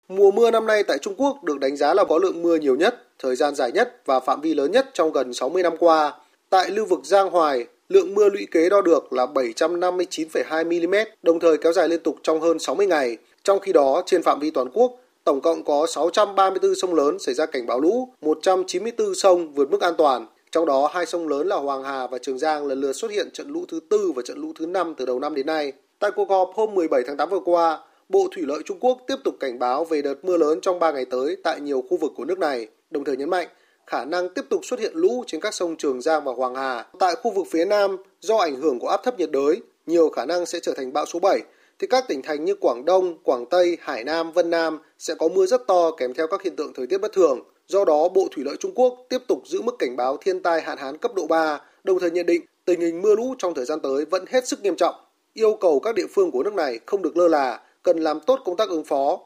[0.08, 2.76] Mùa mưa năm nay tại Trung Quốc được đánh giá là có lượng mưa nhiều
[2.76, 6.12] nhất, thời gian dài nhất và phạm vi lớn nhất trong gần 60 năm qua.
[6.50, 11.40] Tại lưu vực Giang Hoài, Lượng mưa lũy kế đo được là 759,2 mm, đồng
[11.40, 13.16] thời kéo dài liên tục trong hơn 60 ngày.
[13.46, 14.92] Trong khi đó, trên phạm vi toàn quốc,
[15.24, 19.80] tổng cộng có 634 sông lớn xảy ra cảnh báo lũ, 194 sông vượt mức
[19.80, 20.26] an toàn.
[20.52, 23.30] Trong đó, hai sông lớn là Hoàng Hà và Trường Giang lần lượt xuất hiện
[23.32, 25.72] trận lũ thứ tư và trận lũ thứ năm từ đầu năm đến nay.
[25.98, 27.78] Tại cuộc họp hôm 17 tháng 8 vừa qua,
[28.08, 30.92] Bộ Thủy lợi Trung Quốc tiếp tục cảnh báo về đợt mưa lớn trong 3
[30.92, 33.48] ngày tới tại nhiều khu vực của nước này, đồng thời nhấn mạnh
[33.86, 36.86] khả năng tiếp tục xuất hiện lũ trên các sông Trường Giang và Hoàng Hà.
[36.98, 40.26] Tại khu vực phía Nam, do ảnh hưởng của áp thấp nhiệt đới, nhiều khả
[40.26, 41.40] năng sẽ trở thành bão số 7,
[41.78, 45.28] thì các tỉnh thành như Quảng Đông, Quảng Tây, Hải Nam, Vân Nam sẽ có
[45.28, 47.38] mưa rất to kèm theo các hiện tượng thời tiết bất thường.
[47.68, 50.62] Do đó, Bộ Thủy lợi Trung Quốc tiếp tục giữ mức cảnh báo thiên tai
[50.62, 53.64] hạn hán cấp độ 3, đồng thời nhận định tình hình mưa lũ trong thời
[53.64, 54.94] gian tới vẫn hết sức nghiêm trọng,
[55.32, 58.40] yêu cầu các địa phương của nước này không được lơ là, cần làm tốt
[58.44, 59.18] công tác ứng phó.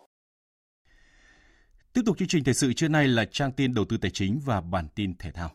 [1.93, 4.41] Tiếp tục chương trình thời sự trưa nay là trang tin đầu tư tài chính
[4.47, 5.51] và bản tin thể thao.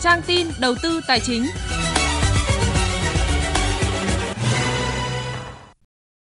[0.00, 1.42] Trang tin đầu tư tài chính.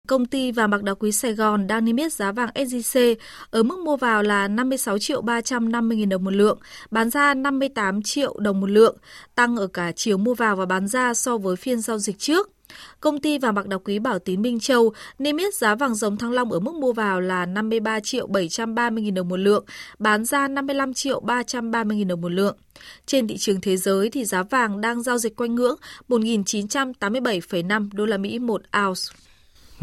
[0.07, 3.15] Công ty vàng bạc đá quý Sài Gòn đang niêm yết giá vàng SJC
[3.49, 6.59] ở mức mua vào là 56 triệu 350 nghìn đồng một lượng,
[6.91, 8.97] bán ra 58 triệu đồng một lượng,
[9.35, 12.51] tăng ở cả chiều mua vào và bán ra so với phiên giao dịch trước.
[12.99, 16.17] Công ty vàng bạc đá quý Bảo Tín Minh Châu niêm yết giá vàng dòng
[16.17, 19.65] thăng long ở mức mua vào là 53 triệu 730 nghìn đồng một lượng,
[19.99, 22.57] bán ra 55 triệu 330 nghìn đồng một lượng.
[23.05, 25.75] Trên thị trường thế giới thì giá vàng đang giao dịch quanh ngưỡng
[26.09, 29.23] 1.987,5 đô la Mỹ một ounce.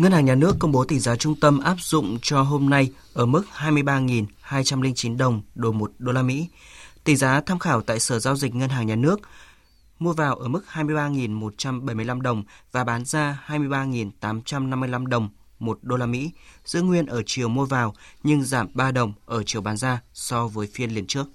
[0.00, 2.90] Ngân hàng Nhà nước công bố tỷ giá trung tâm áp dụng cho hôm nay
[3.14, 6.48] ở mức 23.209 đồng đổi 1 đô la Mỹ.
[7.04, 9.20] Tỷ giá tham khảo tại Sở Giao dịch Ngân hàng Nhà nước
[9.98, 15.28] mua vào ở mức 23.175 đồng và bán ra 23.855 đồng
[15.58, 16.30] 1 đô la Mỹ,
[16.64, 20.46] giữ nguyên ở chiều mua vào nhưng giảm 3 đồng ở chiều bán ra so
[20.46, 21.26] với phiên liền trước.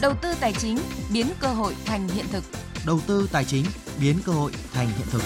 [0.00, 0.78] Đầu tư tài chính
[1.12, 2.44] biến cơ hội thành hiện thực.
[2.86, 3.64] Đầu tư tài chính
[4.00, 5.22] biến cơ hội thành hiện thực.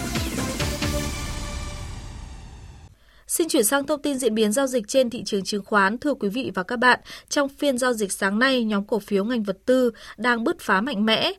[3.34, 5.98] Xin chuyển sang thông tin diễn biến giao dịch trên thị trường chứng khoán.
[5.98, 9.24] Thưa quý vị và các bạn, trong phiên giao dịch sáng nay, nhóm cổ phiếu
[9.24, 11.32] ngành vật tư đang bứt phá mạnh mẽ.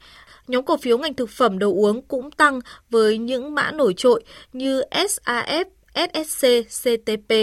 [0.47, 4.23] Nhóm cổ phiếu ngành thực phẩm đồ uống cũng tăng với những mã nổi trội
[4.53, 5.65] như SAF,
[5.95, 6.47] SSC,
[6.83, 7.33] CTP.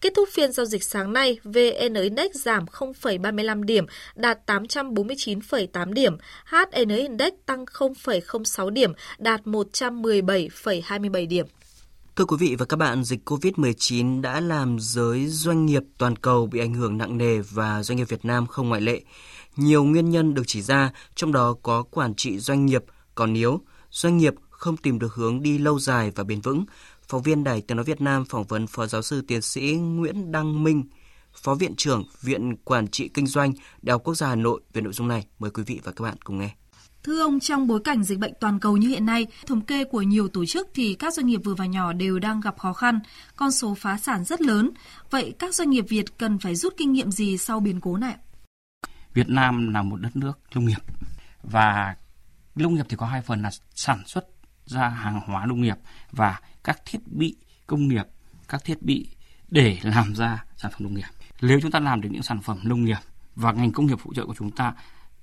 [0.00, 6.16] Kết thúc phiên giao dịch sáng nay, VN Index giảm 0,35 điểm, đạt 849,8 điểm.
[6.44, 11.46] HN Index tăng 0,06 điểm, đạt 117,27 điểm.
[12.16, 16.46] Thưa quý vị và các bạn, dịch COVID-19 đã làm giới doanh nghiệp toàn cầu
[16.46, 19.02] bị ảnh hưởng nặng nề và doanh nghiệp Việt Nam không ngoại lệ.
[19.56, 22.84] Nhiều nguyên nhân được chỉ ra, trong đó có quản trị doanh nghiệp
[23.14, 23.60] còn yếu,
[23.90, 26.64] doanh nghiệp không tìm được hướng đi lâu dài và bền vững.
[27.08, 30.32] Phóng viên Đài Tiếng Nói Việt Nam phỏng vấn Phó Giáo sư Tiến sĩ Nguyễn
[30.32, 30.84] Đăng Minh,
[31.34, 33.52] Phó Viện trưởng Viện Quản trị Kinh doanh
[33.82, 35.26] Đại học Quốc gia Hà Nội về nội dung này.
[35.38, 36.61] Mời quý vị và các bạn cùng nghe.
[37.04, 40.02] Thưa ông, trong bối cảnh dịch bệnh toàn cầu như hiện nay, thống kê của
[40.02, 43.00] nhiều tổ chức thì các doanh nghiệp vừa và nhỏ đều đang gặp khó khăn,
[43.36, 44.70] con số phá sản rất lớn.
[45.10, 48.16] Vậy các doanh nghiệp Việt cần phải rút kinh nghiệm gì sau biến cố này?
[49.14, 50.82] Việt Nam là một đất nước nông nghiệp
[51.42, 51.96] và
[52.54, 54.26] nông nghiệp thì có hai phần là sản xuất
[54.66, 55.76] ra hàng hóa nông nghiệp
[56.10, 57.36] và các thiết bị
[57.66, 58.06] công nghiệp,
[58.48, 59.08] các thiết bị
[59.48, 61.08] để làm ra sản phẩm nông nghiệp.
[61.40, 62.98] Nếu chúng ta làm được những sản phẩm nông nghiệp
[63.34, 64.74] và ngành công nghiệp phụ trợ của chúng ta,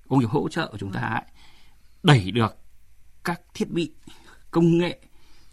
[0.10, 1.24] công nghiệp hỗ trợ của chúng ta ấy,
[2.04, 2.58] đẩy được
[3.24, 3.92] các thiết bị
[4.52, 5.00] công nghệ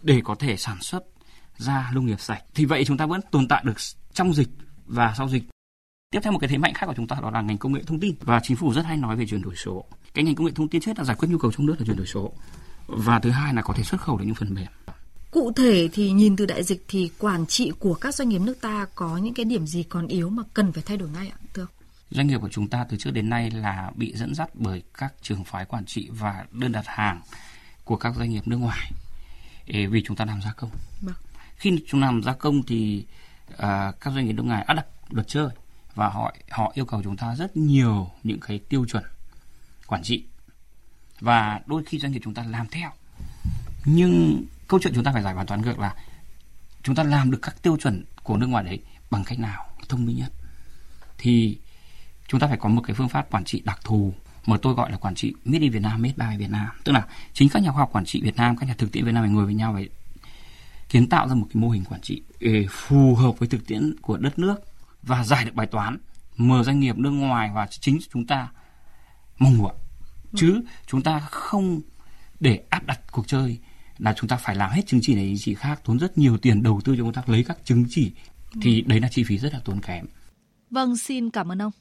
[0.03, 1.05] để có thể sản xuất
[1.57, 2.43] ra nông nghiệp sạch.
[2.55, 3.77] Thì vậy chúng ta vẫn tồn tại được
[4.13, 4.49] trong dịch
[4.87, 5.43] và sau dịch.
[6.11, 7.83] Tiếp theo một cái thế mạnh khác của chúng ta đó là ngành công nghệ
[7.87, 8.15] thông tin.
[8.21, 9.85] Và chính phủ rất hay nói về chuyển đổi số.
[10.15, 11.85] Cái ngành công nghệ thông tin trước là giải quyết nhu cầu trong nước là
[11.87, 12.33] chuyển đổi số.
[12.87, 14.67] Và thứ hai là có thể xuất khẩu được những phần mềm.
[15.31, 18.61] Cụ thể thì nhìn từ đại dịch thì quản trị của các doanh nghiệp nước
[18.61, 21.39] ta có những cái điểm gì còn yếu mà cần phải thay đổi ngay ạ,
[21.55, 21.67] thưa
[22.11, 25.15] Doanh nghiệp của chúng ta từ trước đến nay là bị dẫn dắt bởi các
[25.23, 27.21] trường phái quản trị và đơn đặt hàng
[27.85, 28.93] của các doanh nghiệp nước ngoài.
[29.67, 30.71] Vì chúng ta làm gia công.
[31.01, 31.15] Vâng.
[31.57, 33.07] Khi chúng làm gia công thì
[33.53, 33.59] uh,
[34.01, 35.49] các doanh nghiệp nước ngoài áp đặt luật chơi
[35.95, 39.05] và họ họ yêu cầu chúng ta rất nhiều những cái tiêu chuẩn
[39.87, 40.25] quản trị.
[41.21, 42.91] Và đôi khi doanh nghiệp chúng ta làm theo.
[43.85, 45.95] Nhưng câu chuyện chúng ta phải giải bài toán ngược là
[46.83, 48.81] chúng ta làm được các tiêu chuẩn của nước ngoài đấy
[49.11, 49.67] bằng cách nào?
[49.89, 50.33] Thông minh nhất.
[51.19, 51.59] Thì
[52.29, 54.15] chúng ta phải có một cái phương pháp quản trị đặc thù
[54.47, 56.69] mà tôi gọi là quản trị made in Việt Nam, made by Việt Nam.
[56.85, 59.05] Tức là chính các nhà khoa học quản trị Việt Nam, các nhà thực tiễn
[59.05, 59.89] Việt Nam phải ngồi với nhau để
[60.89, 62.23] kiến tạo ra một cái mô hình quản trị
[62.71, 64.57] phù hợp với thực tiễn của đất nước
[65.03, 65.99] và giải được bài toán
[66.37, 68.49] mở doanh nghiệp nước ngoài và chính chúng ta
[69.39, 69.75] mong muốn
[70.37, 71.81] chứ chúng ta không
[72.41, 73.59] để áp đặt cuộc chơi
[73.99, 76.39] là chúng ta phải làm hết chứng chỉ này chứng chỉ khác tốn rất nhiều
[76.39, 78.13] tiền đầu tư cho công tác lấy các chứng chỉ
[78.63, 80.07] thì đấy là chi phí rất là tốn kém.
[80.71, 81.73] Vâng, xin cảm ơn ông.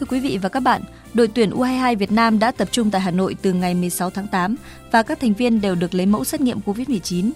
[0.00, 0.82] Thưa quý vị và các bạn,
[1.14, 4.28] đội tuyển U22 Việt Nam đã tập trung tại Hà Nội từ ngày 16 tháng
[4.28, 4.56] 8
[4.90, 7.30] và các thành viên đều được lấy mẫu xét nghiệm COVID-19.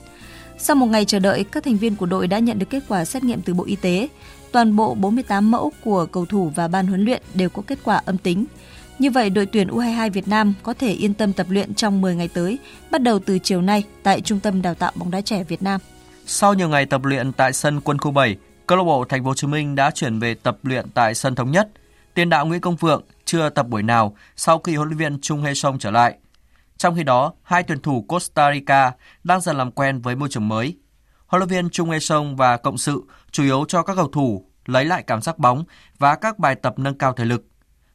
[0.58, 3.04] Sau một ngày chờ đợi, các thành viên của đội đã nhận được kết quả
[3.04, 4.08] xét nghiệm từ Bộ Y tế.
[4.52, 8.02] Toàn bộ 48 mẫu của cầu thủ và ban huấn luyện đều có kết quả
[8.04, 8.44] âm tính.
[8.98, 12.14] Như vậy, đội tuyển U22 Việt Nam có thể yên tâm tập luyện trong 10
[12.14, 12.58] ngày tới,
[12.90, 15.80] bắt đầu từ chiều nay tại Trung tâm Đào tạo bóng đá trẻ Việt Nam.
[16.26, 18.36] Sau nhiều ngày tập luyện tại sân Quân khu 7,
[18.66, 21.34] câu lạc bộ Thành phố Hồ Chí Minh đã chuyển về tập luyện tại sân
[21.34, 21.68] thống nhất.
[22.14, 25.42] Tiền đạo Nguyễn Công Phượng chưa tập buổi nào sau khi huấn luyện viên Chung
[25.42, 26.18] Hae Song trở lại.
[26.76, 28.92] Trong khi đó, hai tuyển thủ Costa Rica
[29.24, 30.76] đang dần làm quen với môi trường mới.
[31.26, 34.46] Huấn luyện viên Chung Hae Song và cộng sự chủ yếu cho các cầu thủ
[34.66, 35.64] lấy lại cảm giác bóng
[35.98, 37.44] và các bài tập nâng cao thể lực.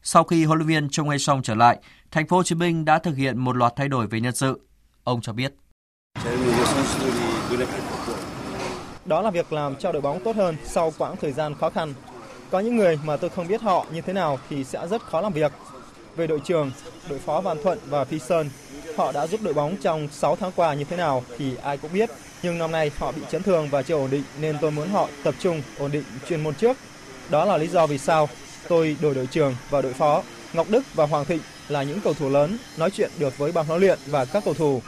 [0.04, 1.78] Sau khi huấn luyện viên Chung Hae Song trở lại,
[2.12, 4.62] Thành phố Hồ Chí Minh đã thực hiện một loạt thay đổi về nhân sự.
[5.04, 5.54] Ông cho biết.
[9.06, 11.94] Đó là việc làm cho đội bóng tốt hơn sau quãng thời gian khó khăn.
[12.52, 15.22] Có những người mà tôi không biết họ như thế nào thì sẽ rất khó
[15.22, 15.52] làm việc.
[16.16, 16.72] Về đội trưởng,
[17.10, 18.50] đội phó Văn Thuận và Phi Sơn,
[18.98, 21.94] họ đã giúp đội bóng trong 6 tháng qua như thế nào thì ai cũng
[21.94, 22.10] biết.
[22.44, 25.08] Nhưng năm nay họ bị chấn thương và chưa ổn định nên tôi muốn họ
[25.24, 26.78] tập trung ổn định chuyên môn trước.
[27.30, 28.30] Đó là lý do vì sao
[28.68, 30.24] tôi đổi đội trưởng và đội phó.
[30.54, 33.66] Ngọc Đức và Hoàng Thịnh là những cầu thủ lớn, nói chuyện được với ban
[33.66, 34.82] huấn luyện và các cầu thủ.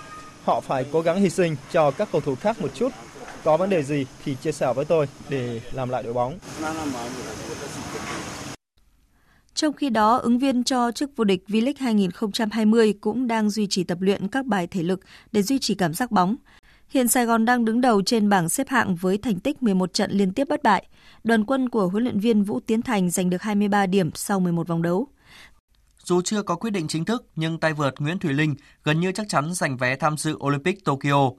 [0.46, 2.90] Họ phải cố gắng hy sinh cho các cầu thủ khác một chút
[3.48, 6.40] có vấn đề gì thì chia sẻ với tôi để làm lại đội bóng.
[9.54, 13.84] Trong khi đó, ứng viên cho chức vô địch V-League 2020 cũng đang duy trì
[13.84, 15.00] tập luyện các bài thể lực
[15.32, 16.36] để duy trì cảm giác bóng.
[16.90, 20.12] Hiện Sài Gòn đang đứng đầu trên bảng xếp hạng với thành tích 11 trận
[20.12, 20.88] liên tiếp bất bại.
[21.24, 24.68] Đoàn quân của huấn luyện viên Vũ Tiến Thành giành được 23 điểm sau 11
[24.68, 25.08] vòng đấu.
[26.04, 29.12] Dù chưa có quyết định chính thức, nhưng tay vợt Nguyễn Thùy Linh gần như
[29.12, 31.32] chắc chắn giành vé tham dự Olympic Tokyo.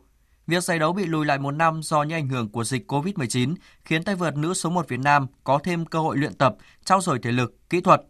[0.49, 3.55] Việc giải đấu bị lùi lại một năm do những ảnh hưởng của dịch COVID-19
[3.85, 7.01] khiến tay vợt nữ số 1 Việt Nam có thêm cơ hội luyện tập, trao
[7.01, 8.03] dồi thể lực, kỹ thuật.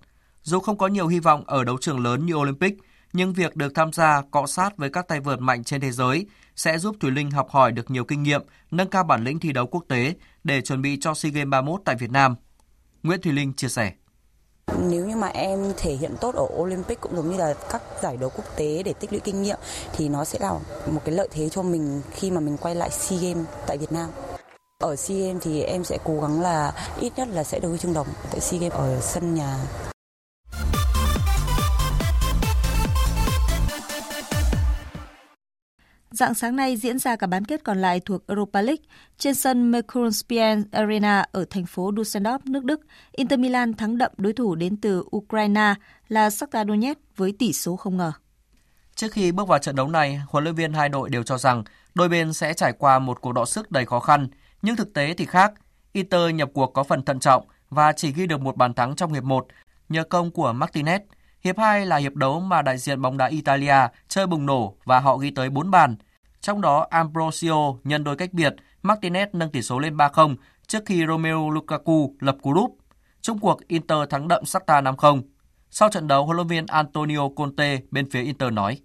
[0.43, 2.79] Dù không có nhiều hy vọng ở đấu trường lớn như Olympic,
[3.13, 6.27] nhưng việc được tham gia cọ sát với các tay vợt mạnh trên thế giới
[6.57, 9.53] sẽ giúp Thùy Linh học hỏi được nhiều kinh nghiệm, nâng cao bản lĩnh thi
[9.53, 10.15] đấu quốc tế
[10.45, 12.35] để chuẩn bị cho SEA Games 31 tại Việt Nam.
[13.03, 13.93] Nguyễn Thùy Linh chia sẻ.
[14.77, 18.17] Nếu như mà em thể hiện tốt ở Olympic cũng giống như là các giải
[18.17, 19.59] đấu quốc tế để tích lũy kinh nghiệm,
[19.93, 20.53] thì nó sẽ là
[20.87, 23.93] một cái lợi thế cho mình khi mà mình quay lại SEA Games tại Việt
[23.93, 24.11] Nam.
[24.79, 27.79] Ở SEA Games thì em sẽ cố gắng là ít nhất là sẽ được huy
[27.79, 29.57] chương đồng tại SEA Games ở sân nhà.
[36.19, 38.83] Dạng sáng nay diễn ra cả bán kết còn lại thuộc Europa League
[39.19, 42.81] trên sân Mercedes-Benz Arena ở thành phố Dusseldorf nước Đức.
[43.13, 45.75] Inter Milan thắng đậm đối thủ đến từ Ukraine
[46.09, 48.13] là Shakhtar Donetsk với tỷ số không ngờ.
[48.95, 51.65] Trước khi bước vào trận đấu này, huấn luyện viên hai đội đều cho rằng
[51.95, 54.29] đôi bên sẽ trải qua một cuộc đọ sức đầy khó khăn,
[54.63, 55.53] nhưng thực tế thì khác.
[55.93, 59.13] Inter nhập cuộc có phần thận trọng và chỉ ghi được một bàn thắng trong
[59.13, 59.47] hiệp 1
[59.89, 61.01] nhờ công của Martinez.
[61.41, 63.77] Hiệp 2 là hiệp đấu mà đại diện bóng đá Italia
[64.09, 65.97] chơi bùng nổ và họ ghi tới 4 bàn.
[66.49, 70.37] Trong đó Ambrosio nhân đôi cách biệt, Martinez nâng tỷ số lên 3-0
[70.67, 72.77] trước khi Romelu Lukaku lập cú đúp.
[73.21, 75.23] Trung cuộc Inter thắng đậm Shakhtar 5-0.
[75.71, 78.79] Sau trận đấu, huấn luyện viên Antonio Conte bên phía Inter nói: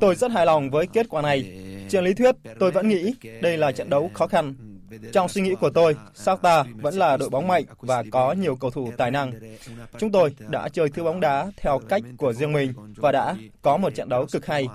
[0.00, 1.60] Tôi rất hài lòng với kết quả này.
[1.90, 4.54] Trên lý thuyết, tôi vẫn nghĩ đây là trận đấu khó khăn.
[5.12, 8.70] Trong suy nghĩ của tôi, Shakhtar vẫn là đội bóng mạnh và có nhiều cầu
[8.70, 9.32] thủ tài năng.
[9.98, 13.76] Chúng tôi đã chơi thứ bóng đá theo cách của riêng mình và đã có
[13.76, 14.66] một trận đấu cực hay.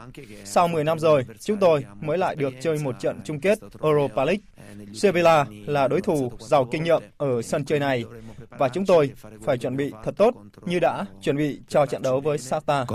[0.46, 4.26] Sau 10 năm rồi, chúng tôi mới lại được chơi một trận chung kết Europa
[4.26, 4.42] League.
[4.94, 8.04] Sevilla là đối thủ giàu kinh nghiệm ở sân chơi này
[8.50, 9.12] và chúng tôi
[9.46, 10.34] phải chuẩn bị thật tốt
[10.66, 12.88] như đã chuẩn bị cho trận đấu với Shakhtar.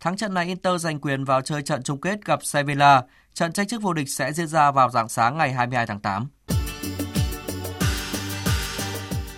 [0.00, 3.02] Thắng trận này Inter giành quyền vào chơi trận chung kết gặp Sevilla.
[3.34, 6.28] Trận tranh chức vô địch sẽ diễn ra vào dạng sáng ngày 22 tháng 8.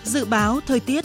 [0.05, 1.05] Dự báo thời tiết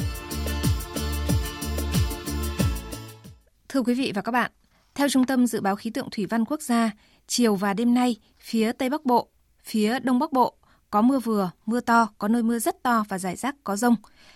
[3.69, 4.51] Thưa quý vị và các bạn,
[4.95, 6.91] theo Trung tâm Dự báo Khí tượng Thủy văn Quốc gia,
[7.27, 9.29] chiều và đêm nay, phía Tây Bắc Bộ,
[9.63, 10.55] phía Đông Bắc Bộ
[10.89, 13.95] có mưa vừa, mưa to, có nơi mưa rất to và rải rác có rông.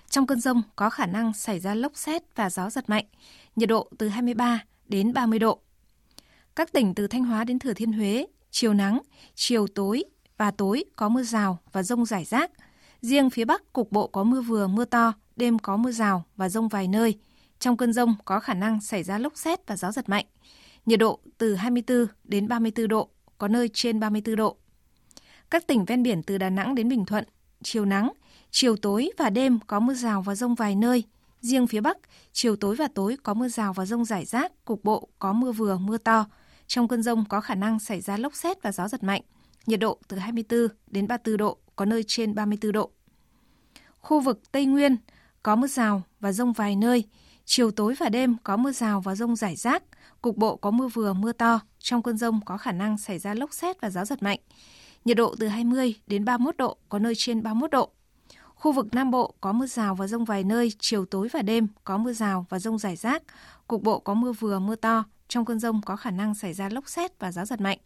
[0.10, 3.06] Trong cơn rông có khả năng xảy ra lốc xét và gió giật mạnh,
[3.56, 5.60] nhiệt độ từ 23 đến 30 độ.
[6.56, 9.02] Các tỉnh từ Thanh Hóa đến Thừa Thiên Huế, chiều nắng,
[9.36, 10.04] chiều tối
[10.38, 12.52] và tối có mưa rào và rông rải rác.
[13.02, 16.50] Riêng phía Bắc cục bộ có mưa vừa, mưa to, đêm có mưa rào và
[16.50, 17.20] rông vài nơi.
[17.60, 20.26] Trong cơn rông có khả năng xảy ra lốc xét và gió giật mạnh.
[20.86, 24.58] Nhiệt độ từ 24 đến 34 độ, có nơi trên 34 độ.
[25.54, 27.24] Các tỉnh ven biển từ Đà Nẵng đến Bình Thuận,
[27.64, 28.12] chiều nắng,
[28.52, 31.04] chiều tối và đêm có mưa rào và rông vài nơi.
[31.42, 31.98] Riêng phía Bắc,
[32.32, 35.52] chiều tối và tối có mưa rào và rông rải rác, cục bộ có mưa
[35.52, 36.26] vừa, mưa to.
[36.68, 39.22] Trong cơn rông có khả năng xảy ra lốc xét và gió giật mạnh.
[39.66, 42.92] Nhiệt độ từ 24 đến 34 độ, có nơi trên 34 độ.
[44.00, 44.98] Khu vực Tây Nguyên
[45.44, 47.04] có mưa rào và rông vài nơi,
[47.46, 49.84] chiều tối và đêm có mưa rào và rông rải rác,
[50.22, 53.34] cục bộ có mưa vừa mưa to, trong cơn rông có khả năng xảy ra
[53.34, 54.40] lốc xét và gió giật mạnh.
[55.06, 57.90] Nhiệt độ từ 20 đến 31 độ, có nơi trên 31 độ.
[58.56, 61.68] Khu vực Nam Bộ có mưa rào và rông vài nơi, chiều tối và đêm
[61.84, 63.24] có mưa rào và rông rải rác,
[63.68, 66.70] cục bộ có mưa vừa mưa to, trong cơn rông có khả năng xảy ra
[66.70, 67.78] lốc xét và gió giật mạnh.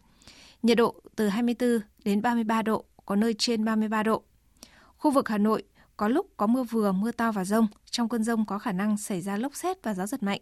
[0.62, 4.22] Nhiệt độ từ 24 đến 33 độ, có nơi trên 33 độ.
[4.96, 5.62] Khu vực Hà Nội
[5.96, 7.66] có lúc có mưa vừa, mưa to và rông.
[7.90, 10.40] Trong cơn rông có khả năng xảy ra lốc xét và gió giật mạnh.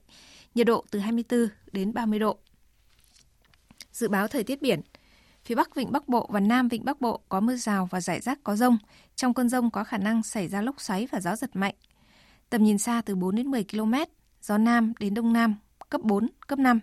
[0.55, 2.39] Nhiệt độ từ 24 đến 30 độ.
[3.93, 4.81] Dự báo thời tiết biển.
[5.47, 8.20] Phía Bắc Vịnh Bắc Bộ và Nam Vịnh Bắc Bộ có mưa rào và rải
[8.20, 8.78] rác có rông.
[9.16, 11.74] Trong cơn rông có khả năng xảy ra lốc xoáy và gió giật mạnh.
[12.51, 13.94] Tầm nhìn xa từ 4 đến 10 km,
[14.42, 15.57] gió Nam đến Đông Nam,
[15.88, 16.80] cấp 4, cấp 5.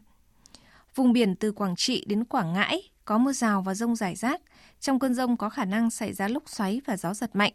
[0.95, 4.41] Vùng biển từ Quảng Trị đến Quảng Ngãi có mưa rào và rông rải rác.
[4.79, 7.53] Trong cơn rông có khả năng xảy ra lốc xoáy và gió giật mạnh.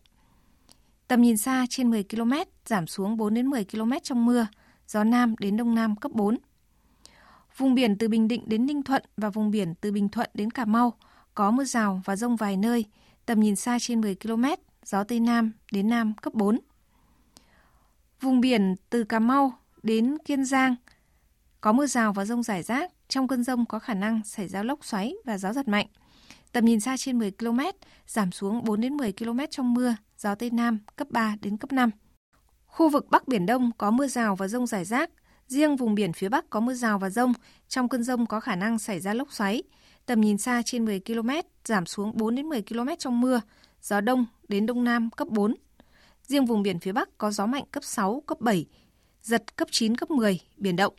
[1.09, 2.33] Tầm nhìn xa trên 10 km,
[2.65, 4.47] giảm xuống 4 đến 10 km trong mưa,
[4.87, 6.39] gió Nam đến Đông Nam cấp 4.
[7.59, 10.51] Vùng biển từ Bình Định đến Ninh Thuận và vùng biển từ Bình Thuận đến
[10.51, 10.93] Cà Mau
[11.35, 12.85] có mưa rào và rông vài nơi,
[13.27, 14.45] tầm nhìn xa trên 10 km,
[14.85, 16.59] gió Tây Nam đến Nam cấp 4.
[18.21, 19.53] Vùng biển từ Cà Mau
[19.83, 20.75] đến Kiên Giang
[21.61, 24.63] có mưa rào và rông rải rác, trong cơn rông có khả năng xảy ra
[24.63, 25.87] lốc xoáy và gió giật mạnh.
[26.53, 27.61] Tầm nhìn xa trên 10 km,
[28.07, 31.73] giảm xuống 4 đến 10 km trong mưa, gió Tây Nam cấp 3 đến cấp
[31.73, 31.91] 5.
[32.67, 35.11] Khu vực Bắc Biển Đông có mưa rào và rông rải rác,
[35.49, 37.33] riêng vùng biển phía Bắc có mưa rào và rông,
[37.69, 39.63] trong cơn rông có khả năng xảy ra lốc xoáy.
[40.07, 41.31] Tầm nhìn xa trên 10 km,
[41.65, 43.41] giảm xuống 4 đến 10 km trong mưa,
[43.83, 45.55] gió Đông đến Đông Nam cấp 4.
[46.23, 48.67] Riêng vùng biển phía Bắc có gió mạnh cấp 6, cấp 7,
[49.23, 50.95] giật cấp 9, cấp 10, biển động.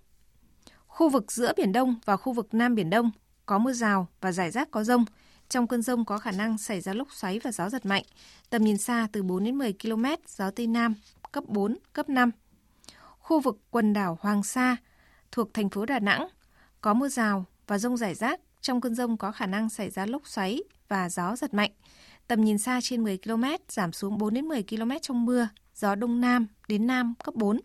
[0.88, 3.12] Khu vực giữa Biển Đông và khu vực Nam Biển Đông
[3.46, 5.06] có mưa rào và rải rác có rông.
[5.50, 8.04] Trong cơn rông có khả năng xảy ra lốc xoáy và gió giật mạnh.
[8.50, 10.96] Tầm nhìn xa từ 4 đến 10 km, gió Tây Nam,
[11.32, 12.32] cấp 4, cấp 5.
[13.30, 14.78] Khu vực quần đảo Hoàng Sa
[15.32, 16.28] thuộc thành phố Đà Nẵng
[16.82, 18.40] có mưa rào và rông rải rác.
[18.62, 21.72] Trong cơn rông có khả năng xảy ra lốc xoáy và gió giật mạnh.
[22.28, 25.96] Tầm nhìn xa trên 10 km, giảm xuống 4 đến 10 km trong mưa, gió
[25.96, 27.60] Đông Nam đến Nam cấp 4.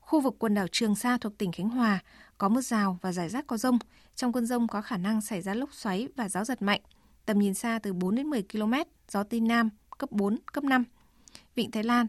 [0.00, 1.98] Khu vực quần đảo Trường Sa thuộc tỉnh Khánh Hòa
[2.38, 3.78] có mưa rào và rải rác có rông.
[4.14, 6.80] Trong cơn rông có khả năng xảy ra lốc xoáy và gió giật mạnh.
[7.26, 8.74] Tầm nhìn xa từ 4 đến 10 km,
[9.08, 10.84] gió Tây Nam cấp 4, cấp 5.
[11.54, 12.06] Vịnh Thái Lan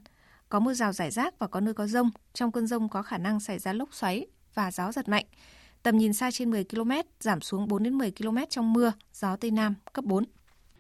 [0.54, 2.12] có mưa rào rải rác và có nơi có rông.
[2.34, 5.26] Trong cơn rông có khả năng xảy ra lốc xoáy và gió giật mạnh.
[5.84, 9.36] Tầm nhìn xa trên 10 km, giảm xuống 4 đến 10 km trong mưa, gió
[9.36, 10.26] Tây Nam cấp 4.